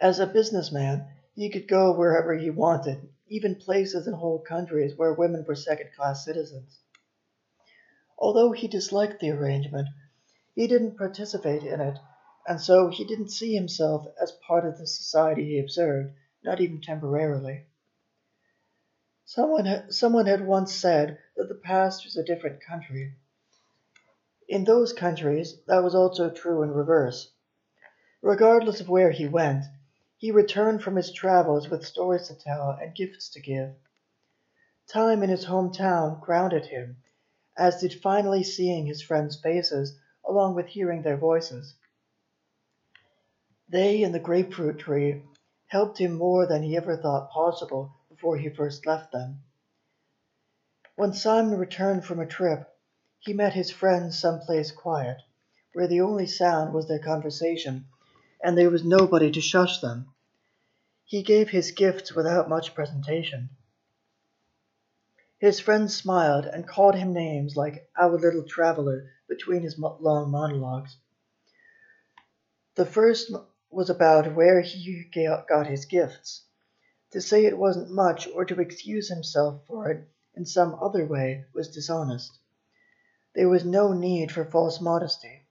As 0.00 0.20
a 0.20 0.26
businessman, 0.26 1.06
he 1.38 1.50
could 1.50 1.68
go 1.68 1.92
wherever 1.92 2.34
he 2.34 2.50
wanted, 2.50 3.08
even 3.28 3.54
places 3.54 4.08
and 4.08 4.16
whole 4.16 4.40
countries 4.40 4.96
where 4.96 5.12
women 5.12 5.44
were 5.46 5.54
second 5.54 5.88
class 5.94 6.24
citizens. 6.24 6.80
Although 8.18 8.50
he 8.50 8.66
disliked 8.66 9.20
the 9.20 9.30
arrangement, 9.30 9.86
he 10.56 10.66
didn't 10.66 10.98
participate 10.98 11.62
in 11.62 11.80
it, 11.80 11.96
and 12.48 12.60
so 12.60 12.88
he 12.88 13.04
didn't 13.04 13.30
see 13.30 13.54
himself 13.54 14.04
as 14.20 14.32
part 14.32 14.66
of 14.66 14.78
the 14.78 14.86
society 14.88 15.44
he 15.44 15.60
observed, 15.60 16.12
not 16.42 16.60
even 16.60 16.80
temporarily. 16.80 17.66
Someone, 19.24 19.92
someone 19.92 20.26
had 20.26 20.44
once 20.44 20.74
said 20.74 21.18
that 21.36 21.48
the 21.48 21.54
past 21.54 22.04
was 22.04 22.16
a 22.16 22.24
different 22.24 22.64
country. 22.64 23.14
In 24.48 24.64
those 24.64 24.92
countries, 24.92 25.56
that 25.68 25.84
was 25.84 25.94
also 25.94 26.30
true 26.30 26.64
in 26.64 26.72
reverse. 26.72 27.30
Regardless 28.22 28.80
of 28.80 28.88
where 28.88 29.12
he 29.12 29.28
went, 29.28 29.62
he 30.18 30.32
returned 30.32 30.82
from 30.82 30.96
his 30.96 31.12
travels 31.12 31.68
with 31.70 31.86
stories 31.86 32.26
to 32.26 32.34
tell 32.34 32.70
and 32.82 32.92
gifts 32.96 33.28
to 33.30 33.40
give. 33.40 33.72
Time 34.92 35.22
in 35.22 35.30
his 35.30 35.44
hometown 35.44 36.20
grounded 36.20 36.66
him, 36.66 36.96
as 37.56 37.80
did 37.80 37.94
finally 38.02 38.42
seeing 38.42 38.84
his 38.84 39.00
friends' 39.00 39.40
faces 39.40 39.96
along 40.24 40.56
with 40.56 40.66
hearing 40.66 41.02
their 41.02 41.16
voices. 41.16 41.76
They 43.68 44.02
and 44.02 44.12
the 44.12 44.18
grapefruit 44.18 44.80
tree 44.80 45.22
helped 45.68 45.98
him 45.98 46.14
more 46.14 46.46
than 46.46 46.64
he 46.64 46.76
ever 46.76 46.96
thought 46.96 47.30
possible 47.30 47.92
before 48.08 48.38
he 48.38 48.48
first 48.48 48.86
left 48.86 49.12
them. 49.12 49.44
When 50.96 51.12
Simon 51.12 51.56
returned 51.60 52.04
from 52.04 52.18
a 52.18 52.26
trip, 52.26 52.68
he 53.20 53.32
met 53.34 53.52
his 53.52 53.70
friends 53.70 54.18
someplace 54.18 54.72
quiet, 54.72 55.18
where 55.74 55.86
the 55.86 56.00
only 56.00 56.26
sound 56.26 56.74
was 56.74 56.88
their 56.88 56.98
conversation, 56.98 57.86
and 58.42 58.56
there 58.56 58.70
was 58.70 58.84
nobody 58.84 59.30
to 59.30 59.40
shush 59.40 59.80
them. 59.80 60.12
He 61.04 61.22
gave 61.22 61.48
his 61.48 61.72
gifts 61.72 62.14
without 62.14 62.48
much 62.48 62.74
presentation. 62.74 63.50
His 65.38 65.60
friends 65.60 65.96
smiled 65.96 66.46
and 66.46 66.66
called 66.66 66.96
him 66.96 67.12
names 67.12 67.56
like 67.56 67.88
our 67.96 68.18
little 68.18 68.42
traveler 68.42 69.10
between 69.28 69.62
his 69.62 69.78
long 69.78 70.30
monologues. 70.30 70.96
The 72.74 72.86
first 72.86 73.32
was 73.70 73.90
about 73.90 74.34
where 74.34 74.60
he 74.60 75.04
got 75.12 75.66
his 75.66 75.84
gifts. 75.84 76.44
To 77.12 77.20
say 77.20 77.46
it 77.46 77.56
wasn't 77.56 77.90
much 77.90 78.28
or 78.28 78.44
to 78.44 78.60
excuse 78.60 79.08
himself 79.08 79.64
for 79.66 79.90
it 79.90 80.08
in 80.34 80.44
some 80.44 80.74
other 80.74 81.06
way 81.06 81.44
was 81.54 81.68
dishonest. 81.68 82.38
There 83.34 83.48
was 83.48 83.64
no 83.64 83.92
need 83.92 84.32
for 84.32 84.44
false 84.44 84.80
modesty. 84.80 85.46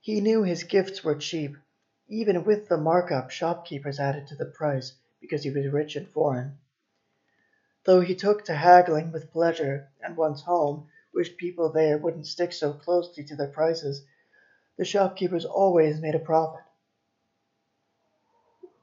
He 0.00 0.20
knew 0.20 0.42
his 0.42 0.64
gifts 0.64 1.04
were 1.04 1.14
cheap, 1.14 1.56
even 2.08 2.44
with 2.44 2.68
the 2.68 2.76
markup 2.76 3.30
shopkeepers 3.30 3.98
added 3.98 4.26
to 4.26 4.36
the 4.36 4.44
price 4.44 4.92
because 5.20 5.42
he 5.42 5.50
was 5.50 5.66
rich 5.68 5.96
and 5.96 6.08
foreign. 6.08 6.58
Though 7.84 8.00
he 8.00 8.14
took 8.14 8.44
to 8.44 8.54
haggling 8.54 9.12
with 9.12 9.32
pleasure, 9.32 9.88
and 10.02 10.16
once 10.16 10.42
home 10.42 10.88
wished 11.12 11.36
people 11.36 11.70
there 11.70 11.98
wouldn't 11.98 12.26
stick 12.26 12.52
so 12.52 12.72
closely 12.72 13.24
to 13.24 13.36
their 13.36 13.48
prices, 13.48 14.04
the 14.76 14.84
shopkeepers 14.84 15.44
always 15.44 16.00
made 16.00 16.14
a 16.14 16.18
profit. 16.18 16.64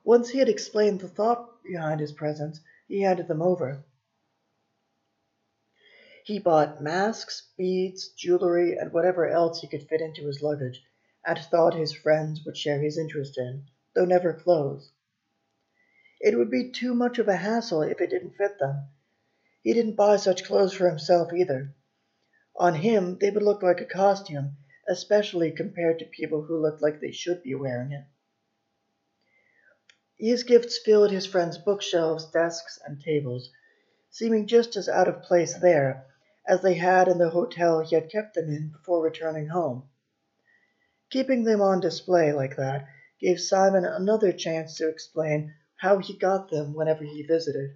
Once 0.04 0.30
he 0.30 0.40
had 0.40 0.50
explained 0.50 1.00
the 1.00 1.08
thought 1.08 1.64
behind 1.64 2.00
his 2.00 2.12
presents, 2.12 2.60
he 2.88 3.02
handed 3.02 3.28
them 3.28 3.42
over. 3.42 3.84
He 6.24 6.40
bought 6.40 6.82
masks, 6.82 7.50
beads, 7.58 8.10
jewelry, 8.10 8.78
and 8.78 8.94
whatever 8.94 9.28
else 9.28 9.62
he 9.62 9.68
could 9.68 9.88
fit 9.88 10.02
into 10.02 10.28
his 10.28 10.42
luggage, 10.42 10.84
and 11.26 11.38
thought 11.38 11.74
his 11.74 11.94
friends 11.94 12.44
would 12.46 12.58
share 12.58 12.80
his 12.80 12.98
interest 12.98 13.38
in, 13.38 13.66
though 13.94 14.06
never 14.06 14.34
clothes. 14.34 14.92
It 16.20 16.38
would 16.38 16.52
be 16.52 16.72
too 16.72 16.94
much 16.94 17.20
of 17.20 17.28
a 17.28 17.36
hassle 17.36 17.82
if 17.82 18.02
it 18.02 18.10
didn't 18.10 18.36
fit 18.38 18.60
them. 18.60 18.90
He 19.64 19.74
didn't 19.74 19.96
buy 19.96 20.18
such 20.18 20.44
clothes 20.44 20.74
for 20.74 20.90
himself 20.90 21.34
either. 21.34 21.74
On 22.56 22.76
him, 22.76 23.18
they 23.20 23.32
would 23.32 23.44
look 23.44 23.62
like 23.64 23.82
a 23.82 23.86
costume, 23.86 24.58
especially 24.88 25.52
compared 25.52 26.00
to 26.00 26.06
people 26.06 26.42
who 26.44 26.58
looked 26.60 26.82
like 26.82 27.00
they 27.00 27.12
should 27.12 27.44
be 27.44 27.56
wearing 27.56 27.92
it. 27.92 28.06
His 30.20 30.44
gifts 30.44 30.78
filled 30.78 31.12
his 31.12 31.26
friends' 31.26 31.58
bookshelves, 31.58 32.26
desks, 32.26 32.80
and 32.86 33.02
tables, 33.02 33.50
seeming 34.10 34.46
just 34.48 34.76
as 34.76 34.90
out 34.90 35.08
of 35.08 35.24
place 35.24 35.54
there 35.56 36.06
as 36.46 36.62
they 36.62 36.74
had 36.76 37.08
in 37.08 37.18
the 37.18 37.30
hotel 37.30 37.80
he 37.80 37.96
had 37.96 38.10
kept 38.10 38.36
them 38.36 38.50
in 38.50 38.70
before 38.70 39.02
returning 39.02 39.48
home. 39.48 39.90
Keeping 41.12 41.44
them 41.44 41.62
on 41.62 41.80
display 41.80 42.34
like 42.34 42.56
that 42.56 42.88
gave 43.20 43.40
Simon 43.40 43.86
another 43.86 44.32
chance 44.32 44.76
to 44.78 44.90
explain 44.90 45.54
how 45.76 46.00
he 46.00 46.18
got 46.18 46.50
them 46.50 46.74
whenever 46.74 47.04
he 47.04 47.22
visited. 47.22 47.76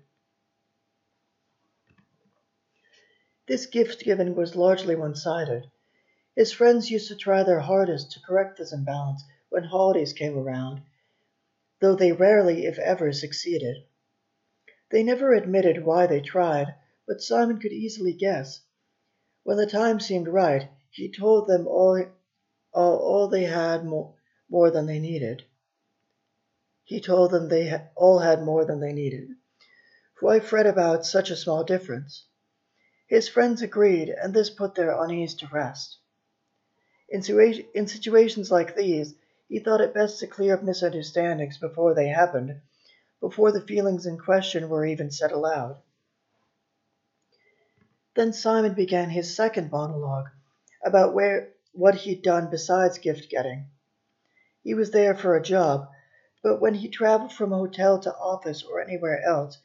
This 3.48 3.68
gift 3.68 4.04
giving 4.04 4.34
was 4.36 4.56
largely 4.56 4.96
one 4.96 5.16
sided. 5.16 5.70
His 6.36 6.52
friends 6.52 6.90
used 6.90 7.10
to 7.10 7.16
try 7.16 7.44
their 7.44 7.60
hardest 7.60 8.12
to 8.14 8.22
correct 8.22 8.58
this 8.58 8.74
imbalance 8.74 9.24
when 9.50 9.66
holidays 9.66 10.14
came 10.14 10.38
around 10.38 10.82
though 11.82 11.96
they 11.96 12.12
rarely, 12.12 12.66
if 12.66 12.80
ever, 12.80 13.12
succeeded. 13.12 13.76
They 14.90 15.04
never 15.04 15.34
admitted 15.34 15.84
why 15.84 16.08
they 16.08 16.22
tried, 16.22 16.74
but 17.06 17.22
Simon 17.22 17.60
could 17.60 17.74
easily 17.74 18.14
guess. 18.14 18.62
When 19.44 19.58
the 19.58 19.68
time 19.68 20.00
seemed 20.00 20.28
right, 20.28 20.70
he 20.90 21.12
told 21.12 21.48
them 21.48 21.68
all, 21.68 22.04
all, 22.84 23.28
they 23.28 23.44
had 23.44 23.86
more, 23.86 24.14
more 24.50 24.70
than 24.70 24.86
they 24.86 25.00
needed. 25.00 25.44
He 26.84 27.00
told 27.02 27.32
them 27.32 27.48
they 27.48 27.66
had, 27.66 27.90
all 27.96 28.20
had 28.20 28.44
more 28.44 28.66
than 28.66 28.80
they 28.80 28.94
needed. 28.94 29.30
Why 30.20 30.40
fret 30.40 30.68
about 30.68 31.06
such 31.06 31.30
a 31.30 31.36
small 31.36 31.64
difference? 31.64 32.26
His 33.08 33.28
friends 33.30 33.62
agreed, 33.62 34.10
and 34.10 34.34
this 34.34 34.50
put 34.50 34.76
their 34.76 34.92
unease 35.02 35.36
to 35.36 35.48
rest. 35.48 35.98
In, 37.10 37.24
in 37.74 37.88
situations 37.88 38.52
like 38.52 38.76
these, 38.76 39.16
he 39.48 39.60
thought 39.60 39.82
it 39.82 39.94
best 39.94 40.20
to 40.20 40.28
clear 40.28 40.56
up 40.56 40.64
misunderstandings 40.64 41.58
before 41.58 41.94
they 41.94 42.08
happened, 42.08 42.62
before 43.20 43.52
the 43.52 43.62
feelings 43.62 44.06
in 44.06 44.18
question 44.18 44.70
were 44.70 44.86
even 44.86 45.12
said 45.12 45.32
aloud. 45.32 45.78
Then 48.16 48.34
Simon 48.34 48.74
began 48.74 49.10
his 49.10 49.36
second 49.36 49.72
monologue 49.72 50.30
about 50.84 51.14
where 51.14 51.55
what 51.76 51.96
he'd 51.96 52.22
done 52.22 52.50
besides 52.50 52.98
gift 52.98 53.30
getting. 53.30 53.70
He 54.64 54.74
was 54.74 54.92
there 54.92 55.14
for 55.14 55.36
a 55.36 55.42
job, 55.44 55.90
but 56.42 56.62
when 56.62 56.76
he 56.76 56.88
traveled 56.88 57.34
from 57.34 57.52
hotel 57.52 58.00
to 58.00 58.16
office 58.16 58.64
or 58.64 58.80
anywhere 58.80 59.22
else, 59.24 59.58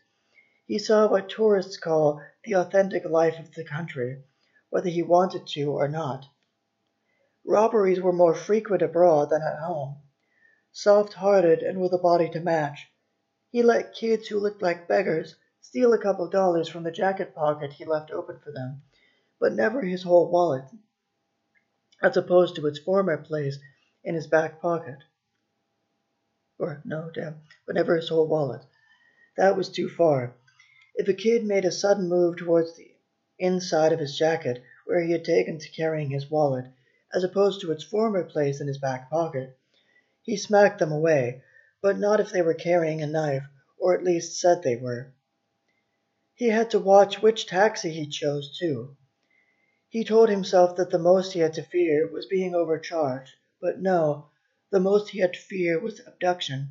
he 0.66 0.79
saw 0.79 1.07
what 1.09 1.29
tourists 1.29 1.77
call 1.77 2.20
the 2.44 2.55
authentic 2.55 3.05
life 3.05 3.38
of 3.38 3.55
the 3.55 3.64
country, 3.64 4.23
whether 4.70 4.88
he 4.88 5.03
wanted 5.03 5.46
to 5.46 5.70
or 5.70 5.88
not. 5.88 6.27
Robberies 7.44 8.01
were 8.01 8.12
more 8.12 8.35
frequent 8.35 8.83
abroad 8.83 9.31
than 9.31 9.42
at 9.42 9.59
home. 9.61 9.96
Soft 10.73 11.12
hearted 11.14 11.61
and 11.62 11.81
with 11.81 11.92
a 11.92 11.99
body 11.99 12.29
to 12.31 12.40
match, 12.40 12.88
he 13.51 13.62
let 13.62 13.94
kids 13.94 14.29
who 14.29 14.38
looked 14.38 14.62
like 14.62 14.88
beggars 14.88 15.37
steal 15.61 15.92
a 15.92 15.99
couple 15.99 16.25
of 16.25 16.33
dollars 16.33 16.68
from 16.68 16.83
the 16.83 16.90
jacket 16.90 17.35
pocket 17.35 17.73
he 17.73 17.85
left 17.85 18.11
open 18.11 18.38
for 18.38 18.53
them, 18.53 18.83
but 19.38 19.53
never 19.53 19.83
his 19.83 20.03
whole 20.03 20.31
wallet, 20.31 20.64
as 22.03 22.17
opposed 22.17 22.57
to 22.57 22.67
its 22.67 22.79
former 22.79 23.17
place 23.17 23.59
in 24.05 24.15
his 24.15 24.27
back 24.27 24.61
pocket. 24.61 24.99
Or, 26.59 26.81
no, 26.85 27.11
damn, 27.13 27.43
but 27.67 27.75
never 27.75 27.97
his 27.97 28.09
whole 28.09 28.27
wallet. 28.27 28.63
That 29.37 29.57
was 29.57 29.69
too 29.69 29.89
far. 29.89 30.35
If 30.95 31.09
a 31.09 31.15
kid 31.15 31.45
made 31.45 31.65
a 31.65 31.71
sudden 31.71 32.09
move 32.09 32.37
towards 32.37 32.77
the 32.77 32.95
inside 33.39 33.93
of 33.93 34.01
his 34.01 34.19
jacket, 34.19 34.63
where 34.85 35.01
he 35.01 35.13
had 35.13 35.25
taken 35.25 35.59
to 35.59 35.69
carrying 35.71 36.11
his 36.11 36.31
wallet, 36.31 36.67
as 37.15 37.25
opposed 37.25 37.61
to 37.61 37.73
its 37.73 37.85
former 37.85 38.25
place 38.25 38.61
in 38.61 38.67
his 38.67 38.79
back 38.79 39.11
pocket. 39.11 39.57
He 40.23 40.37
smacked 40.37 40.79
them 40.79 40.93
away, 40.93 41.43
but 41.81 41.99
not 41.99 42.21
if 42.21 42.31
they 42.31 42.43
were 42.43 42.55
carrying 42.55 43.03
a 43.03 43.07
knife, 43.07 43.45
or 43.79 43.95
at 43.95 44.05
least 44.05 44.39
said 44.39 44.63
they 44.63 44.77
were. 44.77 45.13
He 46.35 46.49
had 46.49 46.71
to 46.71 46.79
watch 46.79 47.23
which 47.23 47.47
taxi 47.47 47.91
he 47.91 48.07
chose, 48.07 48.59
too. 48.59 48.97
He 49.90 50.05
told 50.05 50.29
himself 50.29 50.76
that 50.76 50.90
the 50.90 51.00
most 51.00 51.33
he 51.33 51.40
had 51.40 51.55
to 51.55 51.64
fear 51.64 52.07
was 52.07 52.26
being 52.26 52.55
overcharged, 52.55 53.35
but 53.61 53.81
no, 53.81 54.31
the 54.70 54.79
most 54.79 55.09
he 55.11 55.18
had 55.18 55.33
to 55.35 55.40
fear 55.40 55.81
was 55.81 55.98
abduction, 56.07 56.68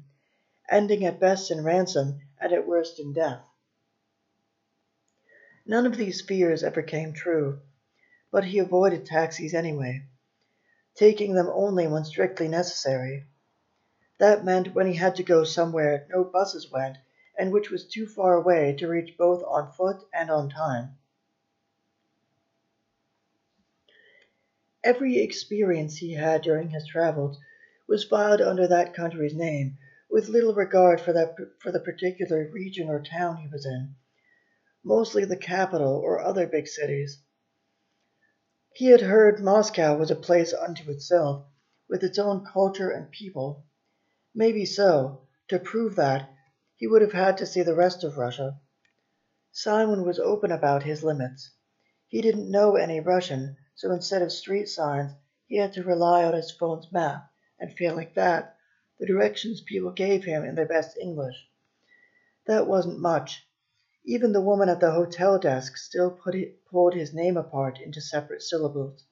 ending 0.72 1.04
at 1.04 1.20
best 1.20 1.52
in 1.52 1.62
ransom 1.66 2.22
and 2.40 2.54
at 2.54 2.66
worst 2.66 2.98
in 2.98 3.12
death. 3.12 3.42
None 5.66 5.86
of 5.86 5.98
these 5.98 6.22
fears 6.22 6.64
ever 6.64 6.82
came 6.82 7.12
true, 7.12 7.60
but 8.32 8.46
he 8.46 8.58
avoided 8.58 9.06
taxis 9.06 9.54
anyway 9.54 10.08
taking 10.96 11.34
them 11.34 11.50
only 11.52 11.88
when 11.88 12.06
strictly 12.06 12.48
necessary. 12.48 13.26
That 14.18 14.46
meant 14.46 14.74
when 14.74 14.88
he 14.88 14.96
had 14.96 15.18
to 15.18 15.24
go 15.24 15.44
somewhere 15.44 16.08
no 16.10 16.24
buses 16.24 16.72
went 16.72 16.98
and 17.38 17.52
which 17.52 17.70
was 17.70 17.86
too 17.86 18.08
far 18.08 18.36
away 18.36 18.78
to 18.78 18.88
reach 18.88 19.18
both 19.18 19.44
on 19.44 19.74
foot 19.74 20.06
and 20.14 20.32
on 20.32 20.50
time. 20.50 20.99
Every 24.82 25.18
experience 25.20 25.98
he 25.98 26.14
had 26.14 26.42
during 26.42 26.70
his 26.70 26.88
travels 26.88 27.38
was 27.90 28.06
filed 28.06 28.40
under 28.40 28.66
that 28.66 28.94
country's 28.94 29.36
name, 29.36 29.78
with 30.10 30.30
little 30.30 30.54
regard 30.54 31.02
for, 31.02 31.12
that, 31.12 31.36
for 31.60 31.70
the 31.74 31.82
particular 31.82 32.48
region 32.50 32.88
or 32.88 33.02
town 33.04 33.36
he 33.36 33.50
was 33.50 33.66
in, 33.66 33.96
mostly 34.82 35.26
the 35.26 35.36
capital 35.36 35.98
or 35.98 36.22
other 36.22 36.48
big 36.48 36.66
cities. 36.66 37.22
He 38.74 38.86
had 38.86 39.02
heard 39.02 39.42
Moscow 39.42 39.98
was 39.98 40.12
a 40.12 40.16
place 40.16 40.54
unto 40.54 40.90
itself, 40.90 41.46
with 41.90 42.02
its 42.02 42.18
own 42.18 42.46
culture 42.46 42.90
and 42.90 43.12
people. 43.12 43.66
Maybe 44.34 44.64
so; 44.66 45.28
to 45.50 45.60
prove 45.60 45.98
that, 45.98 46.30
he 46.78 46.88
would 46.88 47.02
have 47.02 47.12
had 47.12 47.38
to 47.40 47.46
see 47.46 47.64
the 47.64 47.76
rest 47.76 48.06
of 48.06 48.18
Russia. 48.18 48.58
Simon 49.52 50.06
was 50.06 50.20
open 50.20 50.54
about 50.54 50.84
his 50.84 51.04
limits. 51.04 51.52
He 52.08 52.22
didn't 52.22 52.50
know 52.50 52.78
any 52.78 53.02
Russian, 53.02 53.58
so 53.80 53.94
instead 53.94 54.22
of 54.22 54.30
street 54.30 54.68
signs, 54.68 55.14
he 55.48 55.56
had 55.56 55.72
to 55.72 55.82
rely 55.82 56.26
on 56.26 56.34
his 56.34 56.52
phone's 56.52 56.92
map, 56.92 57.32
and 57.62 57.72
failing 57.78 58.12
that, 58.14 58.58
the 59.00 59.06
directions 59.06 59.62
people 59.62 59.90
gave 59.90 60.26
him 60.26 60.44
in 60.44 60.54
their 60.54 60.66
best 60.66 60.98
English. 60.98 61.48
That 62.46 62.68
wasn't 62.68 63.00
much. 63.00 63.48
Even 64.04 64.34
the 64.34 64.42
woman 64.42 64.68
at 64.68 64.82
the 64.82 64.92
hotel 64.92 65.40
desk 65.40 65.78
still 65.78 66.12
put 66.12 66.36
it, 66.36 66.66
pulled 66.66 66.94
his 66.94 67.14
name 67.14 67.38
apart 67.38 67.80
into 67.80 68.02
separate 68.02 68.42
syllables. 68.42 69.06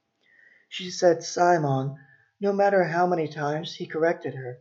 She 0.68 0.92
said 0.92 1.24
Simon, 1.24 1.96
no 2.42 2.52
matter 2.52 2.84
how 2.84 3.08
many 3.08 3.30
times 3.30 3.74
he 3.74 3.88
corrected 3.88 4.34
her. 4.34 4.60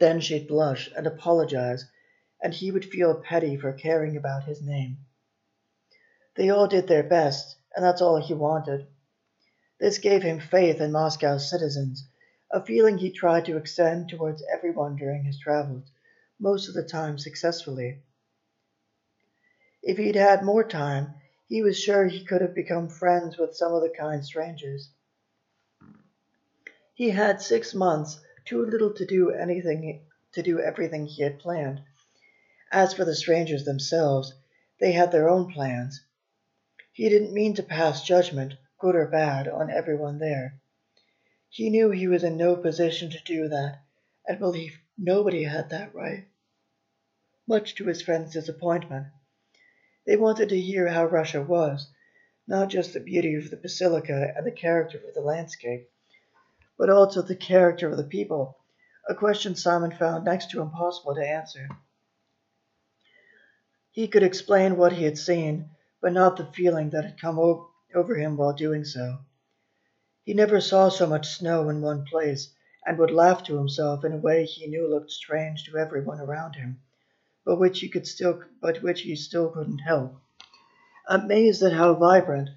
Then 0.00 0.20
she'd 0.20 0.48
blush 0.48 0.90
and 0.96 1.06
apologize, 1.06 1.88
and 2.42 2.52
he 2.52 2.72
would 2.72 2.84
feel 2.84 3.22
petty 3.22 3.56
for 3.56 3.72
caring 3.72 4.16
about 4.16 4.42
his 4.42 4.60
name. 4.60 4.98
They 6.34 6.50
all 6.50 6.66
did 6.66 6.88
their 6.88 7.04
best, 7.04 7.57
and 7.74 7.84
that's 7.84 8.00
all 8.02 8.20
he 8.20 8.34
wanted. 8.34 8.86
This 9.78 9.98
gave 9.98 10.22
him 10.22 10.40
faith 10.40 10.80
in 10.80 10.90
Moscow's 10.90 11.48
citizens, 11.48 12.08
a 12.50 12.64
feeling 12.64 12.98
he 12.98 13.10
tried 13.10 13.44
to 13.44 13.56
extend 13.56 14.08
towards 14.08 14.42
everyone 14.52 14.96
during 14.96 15.24
his 15.24 15.38
travels, 15.38 15.90
most 16.40 16.68
of 16.68 16.74
the 16.74 16.82
time 16.82 17.18
successfully. 17.18 18.02
If 19.82 19.98
he'd 19.98 20.16
had 20.16 20.42
more 20.42 20.64
time, 20.64 21.14
he 21.48 21.62
was 21.62 21.78
sure 21.78 22.06
he 22.06 22.24
could 22.24 22.40
have 22.40 22.54
become 22.54 22.88
friends 22.88 23.38
with 23.38 23.56
some 23.56 23.72
of 23.72 23.82
the 23.82 23.90
kind 23.90 24.24
strangers. 24.24 24.90
He 26.94 27.10
had 27.10 27.40
six 27.40 27.74
months, 27.74 28.20
too 28.44 28.64
little 28.66 28.92
to 28.94 29.06
do 29.06 29.30
anything 29.30 30.04
to 30.32 30.42
do 30.42 30.60
everything 30.60 31.06
he 31.06 31.22
had 31.22 31.38
planned. 31.38 31.80
As 32.72 32.92
for 32.92 33.04
the 33.04 33.14
strangers 33.14 33.64
themselves, 33.64 34.34
they 34.80 34.92
had 34.92 35.12
their 35.12 35.28
own 35.28 35.52
plans. 35.52 36.02
He 36.98 37.08
didn't 37.08 37.32
mean 37.32 37.54
to 37.54 37.62
pass 37.62 38.02
judgment, 38.02 38.54
good 38.80 38.96
or 38.96 39.06
bad, 39.06 39.46
on 39.46 39.70
everyone 39.70 40.18
there. 40.18 40.58
He 41.48 41.70
knew 41.70 41.92
he 41.92 42.08
was 42.08 42.24
in 42.24 42.36
no 42.36 42.56
position 42.56 43.08
to 43.10 43.22
do 43.22 43.46
that, 43.46 43.84
and 44.26 44.40
believed 44.40 44.80
nobody 44.98 45.44
had 45.44 45.70
that 45.70 45.94
right. 45.94 46.26
Much 47.46 47.76
to 47.76 47.84
his 47.84 48.02
friends' 48.02 48.32
disappointment. 48.32 49.06
They 50.06 50.16
wanted 50.16 50.48
to 50.48 50.60
hear 50.60 50.88
how 50.88 51.04
Russia 51.04 51.40
was, 51.40 51.88
not 52.48 52.68
just 52.68 52.94
the 52.94 52.98
beauty 52.98 53.36
of 53.36 53.48
the 53.48 53.56
basilica 53.58 54.32
and 54.36 54.44
the 54.44 54.50
character 54.50 54.98
of 54.98 55.14
the 55.14 55.20
landscape, 55.20 55.88
but 56.76 56.90
also 56.90 57.22
the 57.22 57.36
character 57.36 57.88
of 57.88 57.96
the 57.96 58.02
people, 58.02 58.58
a 59.08 59.14
question 59.14 59.54
Simon 59.54 59.92
found 59.92 60.24
next 60.24 60.50
to 60.50 60.62
impossible 60.62 61.14
to 61.14 61.24
answer. 61.24 61.68
He 63.92 64.08
could 64.08 64.24
explain 64.24 64.76
what 64.76 64.94
he 64.94 65.04
had 65.04 65.16
seen, 65.16 65.70
but 66.00 66.12
not 66.12 66.36
the 66.36 66.46
feeling 66.52 66.90
that 66.90 67.04
had 67.04 67.20
come 67.20 67.38
over 67.94 68.14
him 68.14 68.36
while 68.36 68.52
doing 68.52 68.84
so. 68.84 69.18
He 70.24 70.34
never 70.34 70.60
saw 70.60 70.88
so 70.90 71.06
much 71.06 71.36
snow 71.36 71.68
in 71.68 71.80
one 71.80 72.04
place, 72.04 72.54
and 72.86 72.98
would 72.98 73.10
laugh 73.10 73.42
to 73.44 73.56
himself 73.56 74.04
in 74.04 74.12
a 74.12 74.16
way 74.18 74.44
he 74.44 74.66
knew 74.68 74.88
looked 74.88 75.10
strange 75.10 75.64
to 75.64 75.76
everyone 75.76 76.20
around 76.20 76.54
him, 76.54 76.80
but 77.44 77.58
which 77.58 77.80
he 77.80 77.88
could 77.88 78.06
still, 78.06 78.42
but 78.60 78.82
which 78.82 79.00
he 79.00 79.16
still 79.16 79.50
couldn't 79.50 79.78
help. 79.78 80.14
Amazed 81.08 81.62
at 81.62 81.72
how 81.72 81.94
vibrant, 81.94 82.50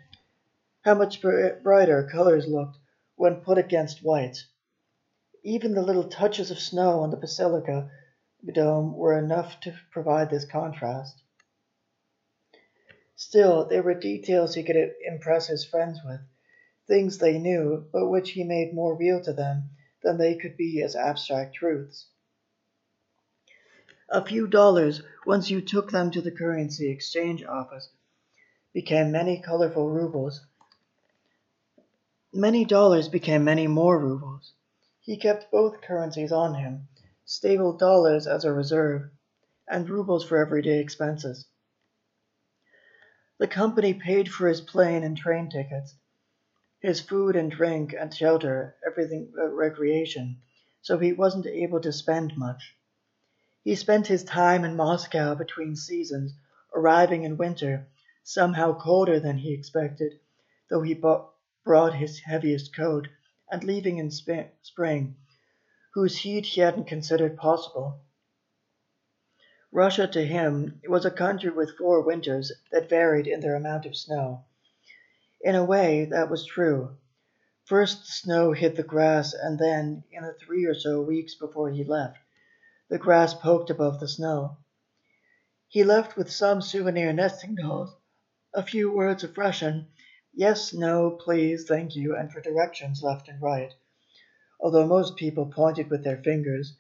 how 0.84 0.94
much 0.94 1.22
brighter 1.22 2.08
colors 2.12 2.48
looked 2.48 2.78
when 3.16 3.42
put 3.42 3.58
against 3.58 4.04
white. 4.04 4.38
Even 5.44 5.74
the 5.74 5.82
little 5.82 6.08
touches 6.08 6.52
of 6.52 6.60
snow 6.60 7.00
on 7.00 7.10
the 7.10 7.18
basilica 7.18 7.90
dome 8.54 8.96
were 8.96 9.18
enough 9.18 9.60
to 9.62 9.74
provide 9.92 10.30
this 10.30 10.46
contrast. 10.46 11.22
Still, 13.24 13.66
there 13.66 13.84
were 13.84 13.94
details 13.94 14.56
he 14.56 14.64
could 14.64 14.96
impress 15.06 15.46
his 15.46 15.64
friends 15.64 16.00
with, 16.04 16.22
things 16.88 17.20
they 17.20 17.38
knew, 17.38 17.88
but 17.94 18.10
which 18.10 18.32
he 18.32 18.44
made 18.44 18.74
more 18.74 18.96
real 18.96 19.22
to 19.22 19.32
them 19.32 19.70
than 20.02 20.18
they 20.18 20.34
could 20.36 20.58
be 20.58 20.82
as 20.82 20.96
abstract 20.96 21.54
truths. 21.54 22.08
A 24.10 24.26
few 24.26 24.48
dollars, 24.48 25.04
once 25.24 25.52
you 25.52 25.62
took 25.62 25.92
them 25.92 26.10
to 26.10 26.20
the 26.20 26.32
currency 26.32 26.90
exchange 26.90 27.44
office, 27.44 27.90
became 28.74 29.12
many 29.12 29.40
colorful 29.40 29.88
rubles 29.92 30.44
Many 32.34 32.66
dollars 32.66 33.08
became 33.08 33.44
many 33.44 33.68
more 33.68 34.00
rubles. 34.00 34.54
He 35.00 35.16
kept 35.16 35.52
both 35.52 35.82
currencies 35.82 36.32
on 36.32 36.56
him, 36.56 36.88
stable 37.24 37.74
dollars 37.74 38.26
as 38.26 38.46
a 38.46 38.52
reserve, 38.52 39.12
and 39.68 39.88
rubles 39.88 40.26
for 40.26 40.38
everyday 40.38 40.80
expenses. 40.80 41.46
The 43.42 43.48
company 43.48 43.96
paid 43.96 44.30
for 44.32 44.48
his 44.48 44.62
plane 44.62 45.04
and 45.04 45.18
train 45.18 45.50
tickets, 45.50 45.96
his 46.80 47.02
food 47.02 47.36
and 47.36 47.50
drink 47.50 47.92
and 47.92 48.14
shelter, 48.14 48.76
everything 48.86 49.34
but 49.36 49.50
recreation, 49.50 50.38
so 50.84 51.00
he 51.00 51.12
wasn't 51.12 51.48
able 51.48 51.82
to 51.82 51.92
spend 51.92 52.38
much. 52.38 52.76
He 53.64 53.74
spent 53.74 54.06
his 54.06 54.24
time 54.24 54.64
in 54.64 54.76
Moscow 54.76 55.34
between 55.34 55.76
seasons, 55.76 56.36
arriving 56.76 57.24
in 57.24 57.36
winter, 57.36 57.88
somehow 58.24 58.78
colder 58.78 59.20
than 59.20 59.40
he 59.40 59.56
expected, 59.56 60.20
though 60.70 60.84
he 60.84 60.94
bought 60.94 61.34
brought 61.66 61.96
his 61.96 62.20
heaviest 62.20 62.76
coat, 62.76 63.08
and 63.52 63.64
leaving 63.64 63.98
in 63.98 64.12
spring, 64.12 65.16
whose 65.96 66.16
heat 66.20 66.46
he 66.46 66.62
hadn't 66.62 66.86
considered 66.86 67.38
possible. 67.38 68.02
Russia 69.74 70.06
to 70.06 70.26
him 70.26 70.82
was 70.90 71.06
a 71.06 71.12
country 71.12 71.50
with 71.50 71.78
four 71.78 72.02
winters 72.02 72.52
that 72.72 72.90
varied 72.90 73.26
in 73.26 73.40
their 73.40 73.56
amount 73.56 73.86
of 73.86 73.96
snow. 73.96 74.44
In 75.40 75.56
a 75.56 75.64
way, 75.64 76.04
that 76.06 76.30
was 76.30 76.46
true. 76.46 76.98
First 77.64 78.02
the 78.02 78.12
snow 78.12 78.52
hit 78.52 78.76
the 78.76 78.84
grass, 78.84 79.34
and 79.34 79.58
then, 79.58 80.04
in 80.12 80.24
the 80.24 80.34
three 80.34 80.66
or 80.66 80.74
so 80.74 81.02
weeks 81.02 81.36
before 81.36 81.70
he 81.70 81.86
left, 81.86 82.18
the 82.90 82.98
grass 82.98 83.34
poked 83.34 83.70
above 83.70 84.02
the 84.02 84.10
snow. 84.10 84.58
He 85.70 85.86
left 85.86 86.18
with 86.18 86.30
some 86.30 86.62
souvenir 86.62 87.14
nesting 87.14 87.56
dolls, 87.56 87.96
a 88.54 88.64
few 88.64 88.92
words 88.92 89.24
of 89.24 89.38
Russian, 89.38 89.88
Yes, 90.34 90.74
no, 90.74 91.12
please, 91.12 91.66
thank 91.66 91.96
you, 91.96 92.14
and 92.14 92.30
for 92.30 92.42
directions 92.42 93.02
left 93.04 93.30
and 93.30 93.42
right, 93.42 93.74
although 94.60 94.86
most 94.86 95.16
people 95.16 95.46
pointed 95.46 95.90
with 95.90 96.04
their 96.04 96.22
fingers, 96.22 96.76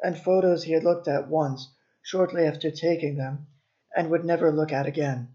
and 0.00 0.16
photos 0.16 0.62
he 0.62 0.72
had 0.72 0.84
looked 0.84 1.08
at 1.08 1.28
once, 1.28 1.68
shortly 2.08 2.46
after 2.46 2.70
taking 2.70 3.16
them, 3.16 3.46
and 3.94 4.08
would 4.08 4.24
never 4.24 4.50
look 4.50 4.72
at 4.72 4.86
again. 4.86 5.28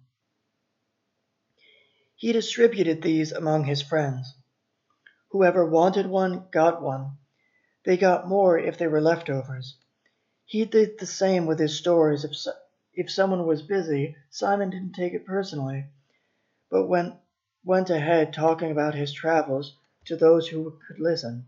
He 2.15 2.31
distributed 2.31 3.03
these 3.03 3.31
among 3.31 3.65
his 3.65 3.83
friends. 3.83 4.33
Whoever 5.29 5.69
wanted 5.69 6.07
one 6.07 6.47
got 6.51 6.81
one. 6.81 7.19
They 7.85 7.95
got 7.95 8.27
more 8.27 8.57
if 8.57 8.79
they 8.79 8.87
were 8.87 9.01
leftovers. 9.01 9.77
He 10.45 10.65
did 10.65 10.97
the 10.97 11.05
same 11.05 11.45
with 11.45 11.59
his 11.59 11.77
stories. 11.77 12.23
If, 12.23 12.31
if 12.95 13.11
someone 13.11 13.45
was 13.45 13.61
busy, 13.61 14.15
Simon 14.31 14.71
didn't 14.71 14.93
take 14.93 15.13
it 15.13 15.27
personally. 15.27 15.85
But 16.71 16.87
when 16.87 17.19
went 17.63 17.91
ahead 17.91 18.33
talking 18.33 18.71
about 18.71 18.95
his 18.95 19.13
travels 19.13 19.77
to 20.05 20.15
those 20.15 20.47
who 20.47 20.79
could 20.87 20.99
listen. 20.99 21.45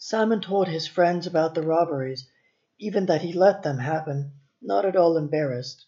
Simon 0.00 0.40
told 0.40 0.68
his 0.68 0.86
friends 0.86 1.26
about 1.26 1.56
the 1.56 1.62
robberies, 1.62 2.30
even 2.78 3.06
that 3.06 3.22
he 3.22 3.32
let 3.32 3.64
them 3.64 3.78
happen, 3.78 4.30
not 4.62 4.84
at 4.84 4.94
all 4.94 5.16
embarrassed. 5.16 5.84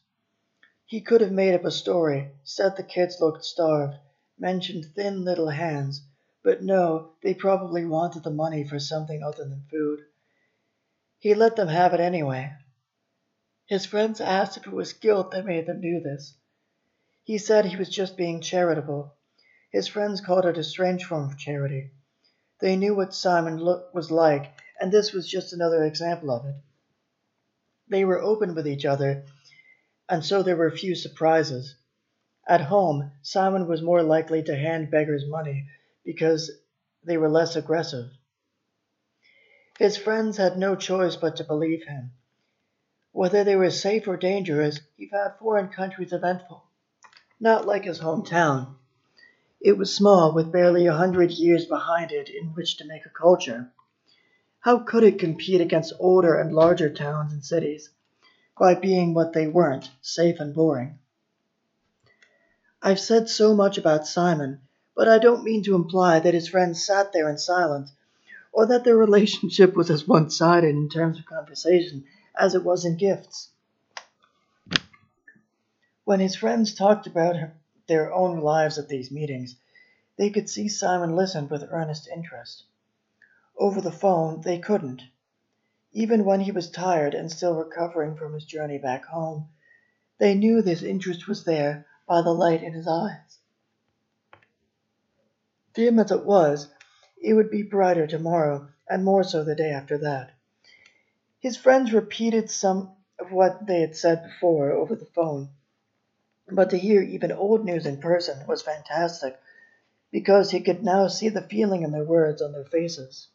He 0.84 1.00
could 1.00 1.20
have 1.20 1.30
made 1.30 1.54
up 1.54 1.64
a 1.64 1.70
story, 1.70 2.32
said 2.42 2.74
the 2.74 2.82
kids 2.82 3.20
looked 3.20 3.44
starved, 3.44 3.94
mentioned 4.36 4.86
thin 4.96 5.22
little 5.22 5.50
hands, 5.50 6.02
but 6.42 6.60
no, 6.60 7.12
they 7.22 7.34
probably 7.34 7.86
wanted 7.86 8.24
the 8.24 8.32
money 8.32 8.64
for 8.64 8.80
something 8.80 9.22
other 9.22 9.44
than 9.44 9.68
food. 9.70 10.00
He 11.20 11.32
let 11.32 11.54
them 11.54 11.68
have 11.68 11.94
it 11.94 12.00
anyway. 12.00 12.52
His 13.66 13.86
friends 13.86 14.20
asked 14.20 14.56
if 14.56 14.66
it 14.66 14.72
was 14.72 14.92
guilt 14.92 15.30
that 15.30 15.44
made 15.44 15.66
them 15.66 15.80
do 15.80 16.00
this. 16.00 16.34
He 17.22 17.38
said 17.38 17.64
he 17.64 17.76
was 17.76 17.88
just 17.88 18.16
being 18.16 18.40
charitable. 18.40 19.14
His 19.70 19.86
friends 19.86 20.20
called 20.20 20.46
it 20.46 20.58
a 20.58 20.64
strange 20.64 21.04
form 21.04 21.30
of 21.30 21.38
charity. 21.38 21.92
They 22.60 22.76
knew 22.76 22.94
what 22.94 23.14
Simon 23.14 23.58
was 23.94 24.10
like, 24.10 24.52
and 24.80 24.92
this 24.92 25.12
was 25.12 25.28
just 25.28 25.52
another 25.52 25.84
example 25.84 26.30
of 26.30 26.44
it. 26.44 26.56
They 27.88 28.04
were 28.04 28.20
open 28.20 28.54
with 28.54 28.68
each 28.68 28.84
other, 28.84 29.24
and 30.08 30.24
so 30.24 30.42
there 30.42 30.56
were 30.56 30.70
few 30.70 30.94
surprises. 30.94 31.74
At 32.46 32.60
home, 32.62 33.12
Simon 33.22 33.66
was 33.66 33.80
more 33.82 34.02
likely 34.02 34.42
to 34.42 34.56
hand 34.56 34.90
beggars 34.90 35.24
money 35.26 35.68
because 36.04 36.50
they 37.02 37.16
were 37.16 37.30
less 37.30 37.56
aggressive. 37.56 38.10
His 39.78 39.96
friends 39.96 40.36
had 40.36 40.58
no 40.58 40.76
choice 40.76 41.16
but 41.16 41.36
to 41.36 41.44
believe 41.44 41.84
him. 41.84 42.12
Whether 43.12 43.44
they 43.44 43.56
were 43.56 43.70
safe 43.70 44.06
or 44.06 44.16
dangerous, 44.16 44.80
he 44.96 45.08
found 45.08 45.38
foreign 45.38 45.68
countries 45.68 46.12
eventful. 46.12 46.62
Not 47.40 47.66
like 47.66 47.84
his 47.84 48.00
hometown. 48.00 48.76
It 49.62 49.76
was 49.76 49.94
small, 49.94 50.32
with 50.32 50.50
barely 50.50 50.86
a 50.86 50.94
hundred 50.94 51.32
years 51.32 51.66
behind 51.66 52.12
it 52.12 52.30
in 52.30 52.54
which 52.54 52.78
to 52.78 52.86
make 52.86 53.04
a 53.04 53.10
culture. 53.10 53.70
How 54.60 54.78
could 54.78 55.04
it 55.04 55.18
compete 55.18 55.60
against 55.60 55.92
older 55.98 56.34
and 56.34 56.54
larger 56.54 56.88
towns 56.88 57.34
and 57.34 57.44
cities? 57.44 57.90
By 58.58 58.74
being 58.74 59.12
what 59.12 59.34
they 59.34 59.46
weren't, 59.46 59.90
safe 60.00 60.40
and 60.40 60.54
boring. 60.54 60.98
I've 62.80 63.00
said 63.00 63.28
so 63.28 63.54
much 63.54 63.76
about 63.76 64.06
Simon, 64.06 64.62
but 64.96 65.08
I 65.08 65.18
don't 65.18 65.44
mean 65.44 65.62
to 65.64 65.74
imply 65.74 66.20
that 66.20 66.32
his 66.32 66.48
friends 66.48 66.82
sat 66.82 67.12
there 67.12 67.28
in 67.28 67.36
silence, 67.36 67.92
or 68.52 68.64
that 68.64 68.84
their 68.84 68.96
relationship 69.06 69.76
was 69.76 69.90
as 69.90 70.08
one 70.08 70.30
sided 70.30 70.74
in 70.74 70.88
terms 70.88 71.18
of 71.18 71.26
conversation 71.26 72.04
as 72.34 72.54
it 72.54 72.64
was 72.64 72.86
in 72.86 72.96
gifts. 72.96 73.50
When 76.04 76.20
his 76.20 76.34
friends 76.34 76.74
talked 76.74 77.06
about 77.06 77.36
their 77.90 78.14
own 78.14 78.38
lives 78.38 78.78
at 78.78 78.88
these 78.88 79.10
meetings, 79.10 79.56
they 80.16 80.30
could 80.30 80.48
see 80.48 80.68
Simon 80.68 81.16
listen 81.16 81.48
with 81.48 81.66
earnest 81.70 82.06
interest. 82.06 82.62
Over 83.58 83.80
the 83.80 83.90
phone, 83.90 84.42
they 84.42 84.60
couldn't. 84.60 85.02
Even 85.92 86.24
when 86.24 86.38
he 86.38 86.52
was 86.52 86.70
tired 86.70 87.14
and 87.14 87.32
still 87.32 87.56
recovering 87.56 88.14
from 88.14 88.32
his 88.32 88.44
journey 88.44 88.78
back 88.78 89.06
home, 89.06 89.48
they 90.18 90.36
knew 90.36 90.62
this 90.62 90.84
interest 90.84 91.26
was 91.26 91.42
there 91.42 91.84
by 92.06 92.22
the 92.22 92.32
light 92.32 92.62
in 92.62 92.74
his 92.74 92.86
eyes. 92.86 93.38
Dim 95.74 95.98
as 95.98 96.12
it 96.12 96.24
was, 96.24 96.68
it 97.20 97.34
would 97.34 97.50
be 97.50 97.62
brighter 97.62 98.06
tomorrow, 98.06 98.68
and 98.88 99.04
more 99.04 99.24
so 99.24 99.42
the 99.42 99.56
day 99.56 99.72
after 99.72 99.98
that. 99.98 100.30
His 101.40 101.56
friends 101.56 101.92
repeated 101.92 102.50
some 102.50 102.92
of 103.18 103.32
what 103.32 103.66
they 103.66 103.80
had 103.80 103.96
said 103.96 104.22
before 104.22 104.70
over 104.70 104.94
the 104.94 105.06
phone, 105.06 105.48
but 106.52 106.70
to 106.70 106.78
hear 106.78 107.02
even 107.02 107.32
old 107.32 107.64
news 107.64 107.86
in 107.86 108.00
person 108.00 108.46
was 108.46 108.62
fantastic 108.62 109.38
because 110.10 110.50
he 110.50 110.60
could 110.60 110.82
now 110.82 111.06
see 111.06 111.28
the 111.28 111.42
feeling 111.42 111.82
in 111.82 111.92
their 111.92 112.04
words 112.04 112.42
on 112.42 112.52
their 112.52 112.64
faces. 112.64 113.28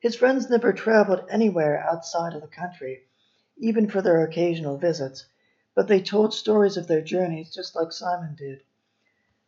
His 0.00 0.16
friends 0.16 0.50
never 0.50 0.72
traveled 0.72 1.24
anywhere 1.30 1.82
outside 1.82 2.34
of 2.34 2.42
the 2.42 2.48
country, 2.48 3.04
even 3.56 3.88
for 3.88 4.02
their 4.02 4.22
occasional 4.24 4.76
visits, 4.76 5.26
but 5.74 5.88
they 5.88 6.00
told 6.00 6.34
stories 6.34 6.76
of 6.76 6.86
their 6.86 7.00
journeys 7.00 7.54
just 7.54 7.74
like 7.74 7.92
Simon 7.92 8.34
did. 8.34 8.60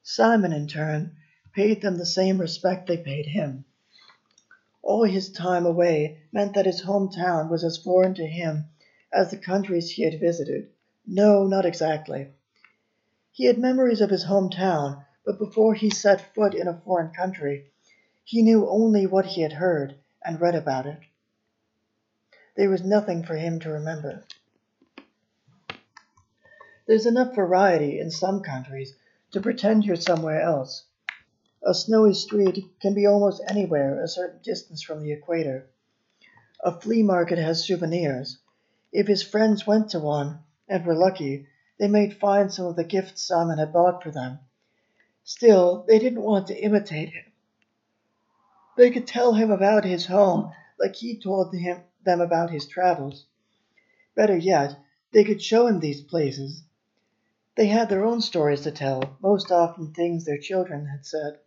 Simon, 0.02 0.52
in 0.52 0.66
turn, 0.66 1.16
paid 1.52 1.82
them 1.82 1.96
the 1.96 2.06
same 2.06 2.40
respect 2.40 2.86
they 2.86 2.96
paid 2.96 3.26
him. 3.26 3.64
All 4.82 5.04
his 5.04 5.30
time 5.30 5.66
away 5.66 6.22
meant 6.32 6.54
that 6.54 6.66
his 6.66 6.82
hometown 6.82 7.50
was 7.50 7.64
as 7.64 7.76
foreign 7.76 8.14
to 8.14 8.26
him 8.26 8.66
as 9.12 9.30
the 9.30 9.36
countries 9.36 9.90
he 9.90 10.02
had 10.02 10.20
visited. 10.20 10.70
No, 11.06 11.46
not 11.46 11.64
exactly. 11.64 12.28
He 13.32 13.44
had 13.44 13.58
memories 13.58 14.00
of 14.00 14.10
his 14.10 14.24
hometown, 14.24 15.04
but 15.24 15.38
before 15.38 15.74
he 15.74 15.90
set 15.90 16.34
foot 16.34 16.54
in 16.54 16.68
a 16.68 16.80
foreign 16.84 17.12
country, 17.12 17.70
he 18.24 18.42
knew 18.42 18.68
only 18.68 19.06
what 19.06 19.26
he 19.26 19.42
had 19.42 19.52
heard 19.52 19.94
and 20.24 20.40
read 20.40 20.54
about 20.54 20.86
it. 20.86 20.98
There 22.56 22.70
was 22.70 22.82
nothing 22.82 23.22
for 23.22 23.36
him 23.36 23.60
to 23.60 23.70
remember. 23.70 24.24
There's 26.86 27.06
enough 27.06 27.34
variety 27.34 28.00
in 28.00 28.10
some 28.10 28.42
countries 28.42 28.94
to 29.32 29.40
pretend 29.40 29.84
you're 29.84 29.96
somewhere 29.96 30.40
else. 30.40 30.84
A 31.62 31.74
snowy 31.74 32.14
street 32.14 32.64
can 32.80 32.94
be 32.94 33.06
almost 33.06 33.42
anywhere 33.48 34.02
a 34.02 34.08
certain 34.08 34.40
distance 34.42 34.82
from 34.82 35.02
the 35.02 35.12
equator. 35.12 35.66
A 36.60 36.80
flea 36.80 37.02
market 37.02 37.38
has 37.38 37.64
souvenirs. 37.64 38.38
If 38.96 39.08
his 39.08 39.22
friends 39.22 39.66
went 39.66 39.90
to 39.90 40.00
one 40.00 40.38
and 40.66 40.86
were 40.86 40.94
lucky, 40.94 41.46
they 41.78 41.86
might 41.86 42.18
find 42.18 42.50
some 42.50 42.64
of 42.64 42.76
the 42.76 42.82
gifts 42.82 43.20
Simon 43.20 43.58
had 43.58 43.70
bought 43.70 44.02
for 44.02 44.10
them. 44.10 44.38
Still, 45.22 45.84
they 45.86 45.98
didn't 45.98 46.22
want 46.22 46.46
to 46.46 46.58
imitate 46.58 47.10
him. 47.10 47.24
They 48.78 48.90
could 48.90 49.06
tell 49.06 49.34
him 49.34 49.50
about 49.50 49.84
his 49.84 50.06
home 50.06 50.50
like 50.78 50.96
he 50.96 51.20
told 51.20 51.54
him, 51.54 51.82
them 52.06 52.22
about 52.22 52.48
his 52.50 52.66
travels. 52.66 53.26
Better 54.14 54.38
yet, 54.38 54.78
they 55.12 55.24
could 55.24 55.42
show 55.42 55.66
him 55.66 55.80
these 55.80 56.00
places. 56.00 56.62
They 57.54 57.66
had 57.66 57.90
their 57.90 58.06
own 58.06 58.22
stories 58.22 58.62
to 58.62 58.70
tell, 58.70 59.18
most 59.20 59.52
often 59.52 59.92
things 59.92 60.24
their 60.24 60.38
children 60.38 60.86
had 60.86 61.04
said. 61.04 61.38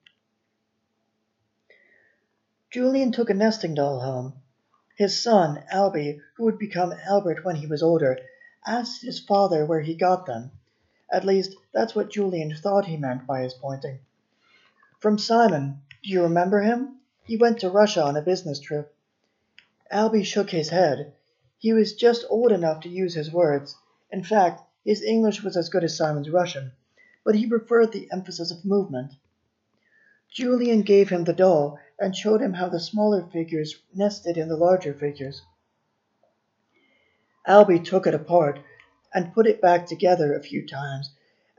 Julian 2.70 3.12
took 3.12 3.32
a 3.32 3.34
nesting 3.34 3.74
doll 3.74 4.02
home. 4.02 4.34
His 5.00 5.18
son, 5.18 5.64
Albie, 5.72 6.20
who 6.36 6.44
would 6.44 6.60
become 6.60 6.92
Albert 6.92 7.46
when 7.46 7.56
he 7.56 7.66
was 7.66 7.82
older, 7.82 8.20
asked 8.68 9.02
his 9.02 9.18
father 9.18 9.66
where 9.66 9.80
he 9.80 9.96
got 9.96 10.26
them. 10.26 10.52
At 11.10 11.24
least, 11.24 11.56
that's 11.72 11.96
what 11.96 12.12
Julian 12.12 12.54
thought 12.54 12.84
he 12.84 12.98
meant 12.98 13.26
by 13.26 13.44
his 13.44 13.54
pointing. 13.54 14.00
From 15.00 15.18
Simon. 15.18 15.80
Do 16.04 16.10
you 16.10 16.24
remember 16.24 16.60
him? 16.60 16.98
He 17.24 17.38
went 17.38 17.62
to 17.62 17.70
Russia 17.70 18.04
on 18.04 18.18
a 18.18 18.22
business 18.22 18.60
trip. 18.60 18.94
Albie 19.90 20.26
shook 20.26 20.50
his 20.50 20.68
head. 20.68 21.14
He 21.58 21.72
was 21.72 21.94
just 21.94 22.26
old 22.30 22.52
enough 22.52 22.82
to 22.82 22.90
use 22.90 23.14
his 23.14 23.32
words. 23.32 23.78
In 24.12 24.22
fact, 24.22 24.64
his 24.84 25.02
English 25.02 25.42
was 25.44 25.56
as 25.56 25.70
good 25.70 25.86
as 25.86 25.96
Simon's 25.96 26.30
Russian, 26.30 26.74
but 27.24 27.36
he 27.36 27.48
preferred 27.48 27.94
the 27.94 28.10
emphasis 28.12 28.52
of 28.52 28.66
movement. 28.66 29.14
Julian 30.30 30.82
gave 30.82 31.08
him 31.08 31.24
the 31.24 31.32
doll 31.32 31.80
and 32.00 32.16
showed 32.16 32.42
him 32.42 32.54
how 32.54 32.70
the 32.70 32.80
smaller 32.80 33.24
figures 33.24 33.76
nested 33.94 34.38
in 34.38 34.48
the 34.48 34.58
larger 34.58 34.94
figures. 34.94 35.42
Albie 37.48 37.84
took 37.84 38.06
it 38.06 38.14
apart 38.14 38.60
and 39.14 39.34
put 39.34 39.48
it 39.48 39.62
back 39.62 39.86
together 39.86 40.34
a 40.34 40.44
few 40.44 40.68
times, 40.68 41.12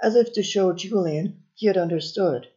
as 0.02 0.14
if 0.14 0.32
to 0.32 0.42
show 0.42 0.72
Julian 0.72 1.42
he 1.54 1.66
had 1.66 1.76
understood. 1.76 2.48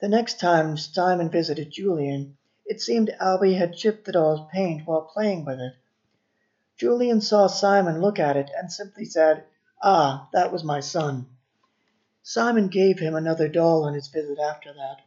The 0.00 0.08
next 0.08 0.38
time 0.38 0.76
Simon 0.76 1.30
visited 1.30 1.70
Julian, 1.70 2.36
it 2.66 2.80
seemed 2.80 3.14
Albie 3.20 3.56
had 3.56 3.74
chipped 3.74 4.04
the 4.04 4.12
doll's 4.12 4.48
paint 4.52 4.86
while 4.86 5.02
playing 5.02 5.44
with 5.44 5.60
it. 5.60 5.74
Julian 6.76 7.20
saw 7.20 7.46
Simon 7.46 8.00
look 8.00 8.18
at 8.18 8.36
it 8.36 8.50
and 8.56 8.72
simply 8.72 9.04
said, 9.04 9.44
Ah, 9.82 10.28
that 10.32 10.52
was 10.52 10.64
my 10.64 10.80
son. 10.80 11.26
Simon 12.22 12.68
gave 12.68 12.98
him 12.98 13.14
another 13.14 13.48
doll 13.48 13.84
on 13.84 13.94
his 13.94 14.08
visit 14.08 14.38
after 14.38 14.72
that. 14.72 15.00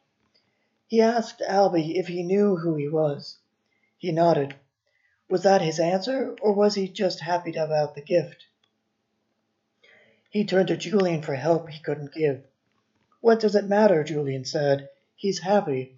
He 0.88 1.02
asked 1.02 1.42
Albie 1.42 1.98
if 1.98 2.08
he 2.08 2.22
knew 2.22 2.58
who 2.58 2.76
he 2.76 2.88
was. 2.88 3.40
He 3.98 4.12
nodded. 4.12 4.54
Was 5.28 5.42
that 5.42 5.64
his 5.64 5.80
answer, 5.80 6.36
or 6.40 6.54
was 6.54 6.76
he 6.76 6.88
just 6.88 7.22
happy 7.22 7.56
about 7.56 7.96
the 7.96 8.04
gift? 8.04 8.46
He 10.30 10.46
turned 10.46 10.68
to 10.68 10.78
Julian 10.78 11.24
for 11.24 11.34
help 11.34 11.70
he 11.70 11.82
couldn't 11.82 12.14
give. 12.14 12.44
What 13.20 13.40
does 13.40 13.56
it 13.56 13.66
matter? 13.66 14.04
Julian 14.04 14.46
said. 14.46 14.90
He's 15.16 15.40
happy. 15.40 15.98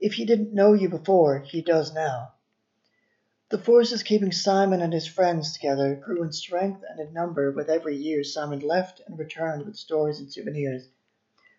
If 0.00 0.14
he 0.14 0.24
didn't 0.24 0.52
know 0.52 0.72
you 0.72 0.88
before, 0.88 1.38
he 1.38 1.62
does 1.62 1.94
now. 1.94 2.32
The 3.50 3.58
forces 3.58 4.02
keeping 4.02 4.32
Simon 4.32 4.82
and 4.82 4.92
his 4.92 5.06
friends 5.06 5.52
together 5.52 5.94
grew 5.94 6.24
in 6.24 6.32
strength 6.32 6.82
and 6.88 6.98
in 6.98 7.12
number 7.12 7.52
with 7.52 7.70
every 7.70 7.96
year 7.96 8.24
Simon 8.24 8.58
left 8.58 9.00
and 9.06 9.16
returned 9.16 9.64
with 9.64 9.76
stories 9.76 10.18
and 10.18 10.32
souvenirs, 10.32 10.88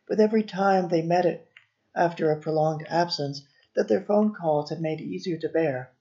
with 0.10 0.20
every 0.20 0.44
time 0.44 0.90
they 0.90 1.02
met 1.02 1.26
it 1.26 1.48
after 1.96 2.32
a 2.32 2.40
prolonged 2.40 2.86
absence 2.90 3.44
that 3.76 3.88
their 3.88 4.02
phone 4.02 4.34
calls 4.34 4.70
had 4.70 4.82
made 4.82 5.02
easier 5.02 5.38
to 5.38 5.50
bear. 5.50 5.92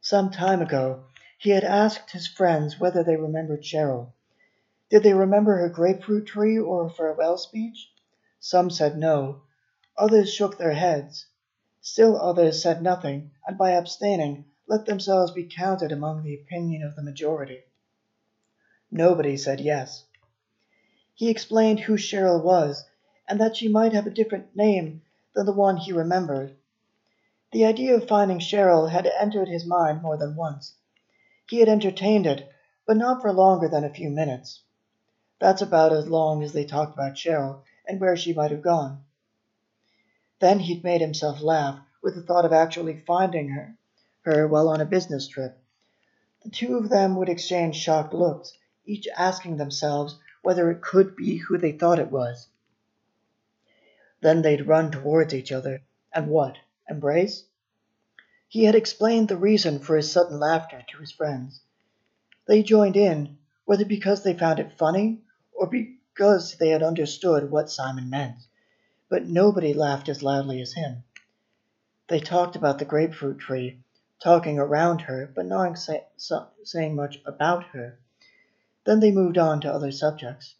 Some 0.00 0.30
time 0.30 0.62
ago, 0.62 1.04
he 1.38 1.50
had 1.50 1.64
asked 1.64 2.12
his 2.12 2.26
friends 2.26 2.80
whether 2.80 3.02
they 3.02 3.16
remembered 3.16 3.62
Cheryl. 3.62 4.12
Did 4.90 5.02
they 5.02 5.12
remember 5.12 5.56
her 5.56 5.68
grapefruit 5.68 6.26
tree 6.26 6.58
or 6.58 6.84
her 6.88 6.94
farewell 6.94 7.36
speech? 7.36 7.92
Some 8.40 8.70
said 8.70 8.96
no. 8.96 9.42
Others 9.96 10.32
shook 10.32 10.56
their 10.56 10.72
heads. 10.72 11.26
Still 11.80 12.20
others 12.20 12.62
said 12.62 12.82
nothing, 12.82 13.32
and 13.46 13.58
by 13.58 13.72
abstaining 13.72 14.46
let 14.66 14.86
themselves 14.86 15.32
be 15.32 15.44
counted 15.44 15.92
among 15.92 16.22
the 16.22 16.34
opinion 16.34 16.82
of 16.82 16.94
the 16.94 17.02
majority. 17.02 17.64
Nobody 18.90 19.36
said 19.36 19.60
yes. 19.60 20.04
He 21.14 21.30
explained 21.30 21.80
who 21.80 21.96
Cheryl 21.96 22.42
was, 22.42 22.84
and 23.28 23.38
that 23.40 23.56
she 23.56 23.68
might 23.68 23.92
have 23.92 24.06
a 24.06 24.10
different 24.10 24.56
name 24.56 25.02
than 25.34 25.44
the 25.44 25.52
one 25.52 25.76
he 25.76 25.92
remembered. 25.92 26.56
The 27.52 27.66
idea 27.66 27.94
of 27.94 28.08
finding 28.08 28.38
Cheryl 28.38 28.90
had 28.90 29.06
entered 29.06 29.48
his 29.48 29.66
mind 29.66 30.02
more 30.02 30.16
than 30.16 30.34
once. 30.34 30.74
He 31.48 31.60
had 31.60 31.68
entertained 31.68 32.26
it, 32.26 32.50
but 32.86 32.96
not 32.96 33.20
for 33.20 33.32
longer 33.32 33.68
than 33.68 33.84
a 33.84 33.92
few 33.92 34.10
minutes. 34.10 34.62
That's 35.38 35.62
about 35.62 35.92
as 35.92 36.08
long 36.08 36.42
as 36.42 36.52
they 36.52 36.64
talked 36.64 36.94
about 36.94 37.14
Cheryl 37.14 37.62
and 37.86 38.00
where 38.00 38.16
she 38.16 38.32
might 38.32 38.50
have 38.50 38.62
gone. 38.62 39.04
Then 40.40 40.60
he'd 40.60 40.84
made 40.84 41.00
himself 41.00 41.42
laugh 41.42 41.80
with 42.02 42.14
the 42.14 42.22
thought 42.22 42.44
of 42.44 42.52
actually 42.52 43.02
finding 43.06 43.50
her, 43.50 43.76
her 44.22 44.48
while 44.48 44.68
on 44.68 44.80
a 44.80 44.86
business 44.86 45.26
trip. 45.26 45.58
The 46.44 46.50
two 46.50 46.76
of 46.76 46.88
them 46.88 47.16
would 47.16 47.28
exchange 47.28 47.76
shocked 47.76 48.14
looks, 48.14 48.56
each 48.86 49.08
asking 49.16 49.56
themselves 49.56 50.16
whether 50.42 50.70
it 50.70 50.80
could 50.80 51.14
be 51.16 51.36
who 51.36 51.58
they 51.58 51.72
thought 51.72 51.98
it 51.98 52.10
was. 52.10 52.48
Then 54.20 54.42
they'd 54.42 54.66
run 54.66 54.90
towards 54.90 55.32
each 55.32 55.52
other, 55.52 55.82
and 56.12 56.28
what? 56.28 56.56
Embrace? 56.88 57.44
He 58.48 58.64
had 58.64 58.74
explained 58.74 59.28
the 59.28 59.36
reason 59.36 59.78
for 59.78 59.96
his 59.96 60.10
sudden 60.10 60.40
laughter 60.40 60.82
to 60.88 60.98
his 60.98 61.12
friends. 61.12 61.60
They 62.46 62.62
joined 62.62 62.96
in, 62.96 63.38
whether 63.64 63.84
because 63.84 64.22
they 64.22 64.34
found 64.34 64.58
it 64.58 64.78
funny 64.78 65.20
or 65.52 65.66
because 65.66 66.56
they 66.56 66.70
had 66.70 66.82
understood 66.82 67.50
what 67.50 67.70
Simon 67.70 68.08
meant. 68.08 68.38
but 69.08 69.26
nobody 69.26 69.72
laughed 69.72 70.08
as 70.08 70.22
loudly 70.22 70.60
as 70.60 70.74
him. 70.74 71.02
They 72.08 72.20
talked 72.20 72.56
about 72.56 72.78
the 72.78 72.84
grapefruit 72.84 73.38
tree, 73.38 73.82
talking 74.22 74.58
around 74.58 75.02
her, 75.02 75.30
but 75.34 75.46
not 75.46 75.78
say, 75.78 76.04
so, 76.16 76.48
saying 76.64 76.94
much 76.94 77.18
about 77.24 77.64
her. 77.68 77.98
Then 78.84 79.00
they 79.00 79.10
moved 79.12 79.38
on 79.38 79.60
to 79.62 79.72
other 79.72 79.92
subjects. 79.92 80.54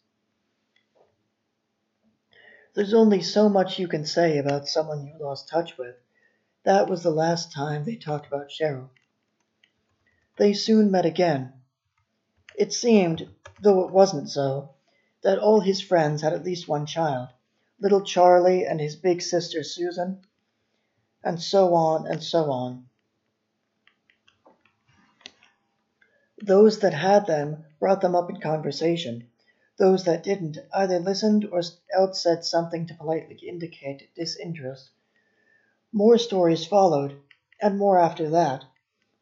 There's 2.79 2.93
only 2.93 3.21
so 3.21 3.49
much 3.49 3.77
you 3.77 3.89
can 3.89 4.05
say 4.05 4.37
about 4.37 4.69
someone 4.69 5.05
you 5.05 5.13
lost 5.19 5.49
touch 5.49 5.77
with. 5.77 5.97
That 6.63 6.87
was 6.87 7.03
the 7.03 7.11
last 7.11 7.51
time 7.51 7.83
they 7.83 7.97
talked 7.97 8.27
about 8.27 8.47
Cheryl. 8.47 8.87
They 10.37 10.53
soon 10.53 10.89
met 10.89 11.05
again. 11.05 11.51
It 12.55 12.71
seemed, 12.71 13.27
though 13.59 13.81
it 13.83 13.91
wasn't 13.91 14.29
so, 14.29 14.75
that 15.23 15.39
all 15.39 15.59
his 15.59 15.81
friends 15.81 16.21
had 16.21 16.31
at 16.31 16.45
least 16.45 16.69
one 16.69 16.85
child 16.85 17.27
little 17.81 18.01
Charlie 18.01 18.65
and 18.65 18.79
his 18.79 18.95
big 18.95 19.21
sister 19.21 19.61
Susan, 19.61 20.21
and 21.21 21.41
so 21.41 21.73
on 21.73 22.07
and 22.07 22.23
so 22.23 22.49
on. 22.49 22.87
Those 26.41 26.79
that 26.79 26.93
had 26.93 27.25
them 27.25 27.65
brought 27.77 27.99
them 27.99 28.15
up 28.15 28.29
in 28.29 28.39
conversation. 28.39 29.27
Those 29.79 30.03
that 30.03 30.23
didn't 30.23 30.57
either 30.73 30.99
listened 30.99 31.45
or 31.45 31.61
else 31.93 32.21
said 32.21 32.43
something 32.43 32.85
to 32.87 32.93
politely 32.95 33.37
indicate 33.47 34.13
disinterest. 34.13 34.89
More 35.93 36.17
stories 36.17 36.65
followed, 36.65 37.17
and 37.61 37.77
more 37.77 37.97
after 37.97 38.29
that, 38.29 38.65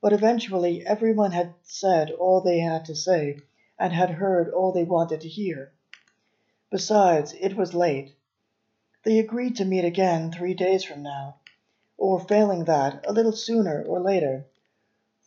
but 0.01 0.13
eventually 0.13 0.83
everyone 0.83 1.31
had 1.31 1.53
said 1.61 2.09
all 2.09 2.41
they 2.41 2.57
had 2.57 2.85
to 2.85 2.95
say 2.95 3.37
and 3.77 3.93
had 3.93 4.09
heard 4.09 4.49
all 4.49 4.71
they 4.71 4.83
wanted 4.83 5.21
to 5.21 5.29
hear. 5.29 5.73
Besides, 6.71 7.33
it 7.39 7.55
was 7.55 7.75
late. 7.75 8.15
They 9.03 9.19
agreed 9.19 9.57
to 9.57 9.65
meet 9.65 9.85
again 9.85 10.31
three 10.31 10.55
days 10.55 10.83
from 10.83 11.03
now, 11.03 11.35
or 11.97 12.19
failing 12.19 12.65
that, 12.65 13.05
a 13.07 13.13
little 13.13 13.31
sooner 13.31 13.83
or 13.83 13.99
later. 13.99 14.47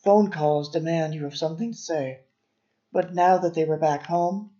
Phone 0.03 0.29
calls 0.29 0.69
demand 0.69 1.15
you 1.15 1.23
have 1.23 1.37
something 1.37 1.71
to 1.71 1.77
say. 1.77 2.19
But 2.91 3.13
now 3.15 3.37
that 3.37 3.53
they 3.53 3.63
were 3.63 3.77
back 3.77 4.03
home, 4.07 4.50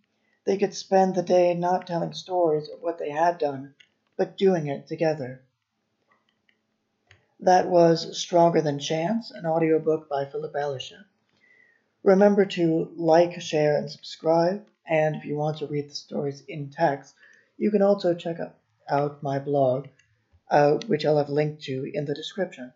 they 0.44 0.58
could 0.58 0.74
spend 0.74 1.14
the 1.14 1.22
day 1.22 1.54
not 1.54 1.86
telling 1.86 2.12
stories 2.12 2.68
of 2.68 2.80
what 2.80 2.98
they 2.98 3.10
had 3.10 3.38
done, 3.38 3.74
but 4.16 4.36
doing 4.36 4.66
it 4.66 4.86
together. 4.86 5.40
That 7.40 7.68
was 7.68 8.18
Stronger 8.18 8.60
Than 8.60 8.78
Chance, 8.78 9.30
an 9.32 9.46
audiobook 9.46 10.08
by 10.08 10.24
Philip 10.24 10.54
Elisha. 10.54 11.06
Remember 12.04 12.44
to 12.44 12.92
like, 12.96 13.40
share, 13.40 13.76
and 13.76 13.90
subscribe. 13.90 14.66
And 14.88 15.16
if 15.16 15.24
you 15.24 15.36
want 15.36 15.58
to 15.58 15.66
read 15.66 15.90
the 15.90 15.94
stories 15.94 16.42
in 16.48 16.70
text, 16.70 17.14
you 17.58 17.70
can 17.70 17.82
also 17.82 18.14
check 18.14 18.38
out 18.88 19.22
my 19.22 19.38
blog, 19.38 19.86
uh, 20.50 20.78
which 20.86 21.06
I'll 21.06 21.18
have 21.18 21.30
linked 21.30 21.62
to 21.64 21.90
in 21.94 22.04
the 22.04 22.14
description. 22.14 22.72